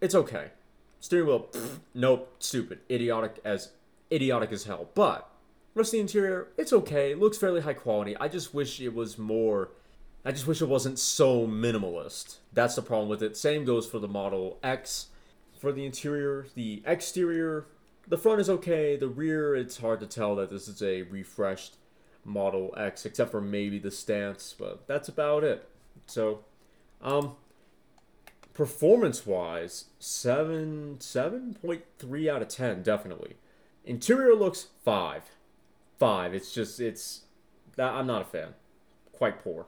it's 0.00 0.14
okay. 0.14 0.50
Steering 1.00 1.28
wheel, 1.28 1.48
pff, 1.52 1.78
nope, 1.94 2.34
stupid, 2.40 2.80
idiotic 2.90 3.40
as 3.44 3.70
idiotic 4.10 4.50
as 4.52 4.64
hell. 4.64 4.90
But 4.94 5.30
rest 5.74 5.90
of 5.90 5.92
the 5.92 6.00
interior, 6.00 6.48
it's 6.56 6.72
okay. 6.72 7.12
It 7.12 7.18
looks 7.18 7.38
fairly 7.38 7.60
high 7.60 7.74
quality. 7.74 8.16
I 8.16 8.28
just 8.28 8.52
wish 8.52 8.80
it 8.80 8.94
was 8.94 9.16
more. 9.16 9.70
I 10.24 10.32
just 10.32 10.46
wish 10.46 10.60
it 10.60 10.68
wasn't 10.68 10.98
so 10.98 11.46
minimalist. 11.46 12.38
That's 12.52 12.74
the 12.74 12.82
problem 12.82 13.08
with 13.08 13.22
it. 13.22 13.36
Same 13.36 13.64
goes 13.64 13.86
for 13.86 14.00
the 14.00 14.08
Model 14.08 14.58
X 14.62 15.06
for 15.58 15.70
the 15.72 15.86
interior. 15.86 16.46
The 16.54 16.82
exterior, 16.84 17.66
the 18.08 18.18
front 18.18 18.40
is 18.40 18.50
okay. 18.50 18.96
The 18.96 19.08
rear, 19.08 19.54
it's 19.54 19.78
hard 19.78 20.00
to 20.00 20.06
tell 20.06 20.34
that 20.36 20.50
this 20.50 20.66
is 20.66 20.82
a 20.82 21.02
refreshed 21.02 21.76
Model 22.24 22.74
X, 22.76 23.06
except 23.06 23.30
for 23.30 23.40
maybe 23.40 23.78
the 23.78 23.90
stance, 23.90 24.54
but 24.58 24.86
that's 24.86 25.08
about 25.08 25.44
it. 25.44 25.68
So, 26.06 26.40
um, 27.00 27.36
performance 28.58 29.24
wise, 29.24 29.84
seven 30.00 30.96
seven 30.98 31.54
point 31.62 31.84
three 31.96 32.28
out 32.28 32.42
of 32.42 32.48
ten, 32.48 32.82
definitely. 32.82 33.36
Interior 33.84 34.34
looks 34.34 34.66
five, 34.84 35.22
five. 35.96 36.34
It's 36.34 36.52
just 36.52 36.80
it's 36.80 37.22
I'm 37.78 38.08
not 38.08 38.22
a 38.22 38.24
fan. 38.24 38.54
Quite 39.12 39.44
poor. 39.44 39.66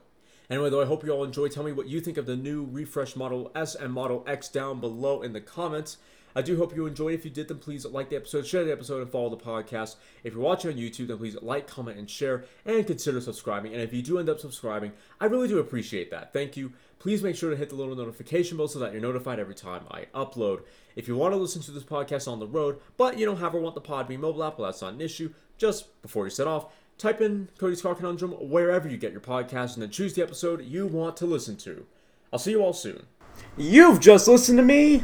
Anyway, 0.49 0.69
though, 0.69 0.81
I 0.81 0.85
hope 0.85 1.05
you 1.05 1.11
all 1.11 1.23
enjoy. 1.23 1.47
Tell 1.47 1.63
me 1.63 1.71
what 1.71 1.87
you 1.87 2.01
think 2.01 2.17
of 2.17 2.25
the 2.25 2.35
new 2.35 2.67
refresh 2.69 3.15
Model 3.15 3.49
S 3.55 3.75
and 3.75 3.93
Model 3.93 4.25
X 4.27 4.49
down 4.49 4.81
below 4.81 5.21
in 5.21 5.31
the 5.31 5.39
comments. 5.39 5.95
I 6.35 6.41
do 6.41 6.57
hope 6.57 6.75
you 6.75 6.85
enjoyed. 6.85 7.13
If 7.13 7.25
you 7.25 7.31
did, 7.31 7.47
then 7.47 7.59
please 7.59 7.85
like 7.85 8.09
the 8.09 8.15
episode, 8.15 8.45
share 8.45 8.63
the 8.63 8.71
episode, 8.71 9.01
and 9.01 9.11
follow 9.11 9.29
the 9.29 9.37
podcast. 9.37 9.95
If 10.23 10.33
you're 10.33 10.41
watching 10.41 10.71
on 10.71 10.77
YouTube, 10.77 11.07
then 11.07 11.17
please 11.17 11.35
like, 11.41 11.67
comment, 11.67 11.97
and 11.97 12.09
share, 12.09 12.45
and 12.65 12.85
consider 12.85 13.21
subscribing. 13.21 13.73
And 13.73 13.81
if 13.81 13.93
you 13.93 14.01
do 14.01 14.19
end 14.19 14.29
up 14.29 14.39
subscribing, 14.39 14.93
I 15.19 15.25
really 15.25 15.47
do 15.47 15.59
appreciate 15.59 16.11
that. 16.11 16.33
Thank 16.33 16.57
you. 16.57 16.73
Please 16.99 17.23
make 17.23 17.35
sure 17.35 17.49
to 17.49 17.55
hit 17.55 17.69
the 17.69 17.75
little 17.75 17.95
notification 17.95 18.57
bell 18.57 18.67
so 18.67 18.77
that 18.79 18.91
you're 18.91 19.01
notified 19.01 19.39
every 19.39 19.55
time 19.55 19.85
I 19.89 20.05
upload. 20.13 20.61
If 20.95 21.07
you 21.07 21.15
want 21.15 21.33
to 21.33 21.37
listen 21.37 21.61
to 21.63 21.71
this 21.71 21.83
podcast 21.83 22.31
on 22.31 22.39
the 22.39 22.45
road, 22.45 22.79
but 22.95 23.17
you 23.17 23.25
don't 23.25 23.39
have 23.39 23.55
or 23.55 23.59
want 23.59 23.73
the 23.75 23.81
Podbean 23.81 24.19
mobile 24.19 24.43
app, 24.43 24.59
well, 24.59 24.69
that's 24.69 24.83
not 24.83 24.93
an 24.93 25.01
issue. 25.01 25.33
Just 25.57 26.01
before 26.03 26.25
you 26.25 26.29
set 26.29 26.47
off, 26.47 26.71
type 26.99 27.19
in 27.19 27.49
Cody's 27.57 27.81
Car 27.81 27.95
Conundrum 27.95 28.33
wherever 28.33 28.87
you 28.87 28.97
get 28.97 29.11
your 29.11 29.21
podcast 29.21 29.73
and 29.73 29.81
then 29.81 29.89
choose 29.89 30.13
the 30.13 30.21
episode 30.21 30.63
you 30.63 30.85
want 30.85 31.17
to 31.17 31.25
listen 31.25 31.57
to. 31.57 31.87
I'll 32.31 32.39
see 32.39 32.51
you 32.51 32.63
all 32.63 32.73
soon. 32.73 33.07
You've 33.57 33.99
just 33.99 34.27
listened 34.27 34.59
to 34.59 34.63
me 34.63 35.03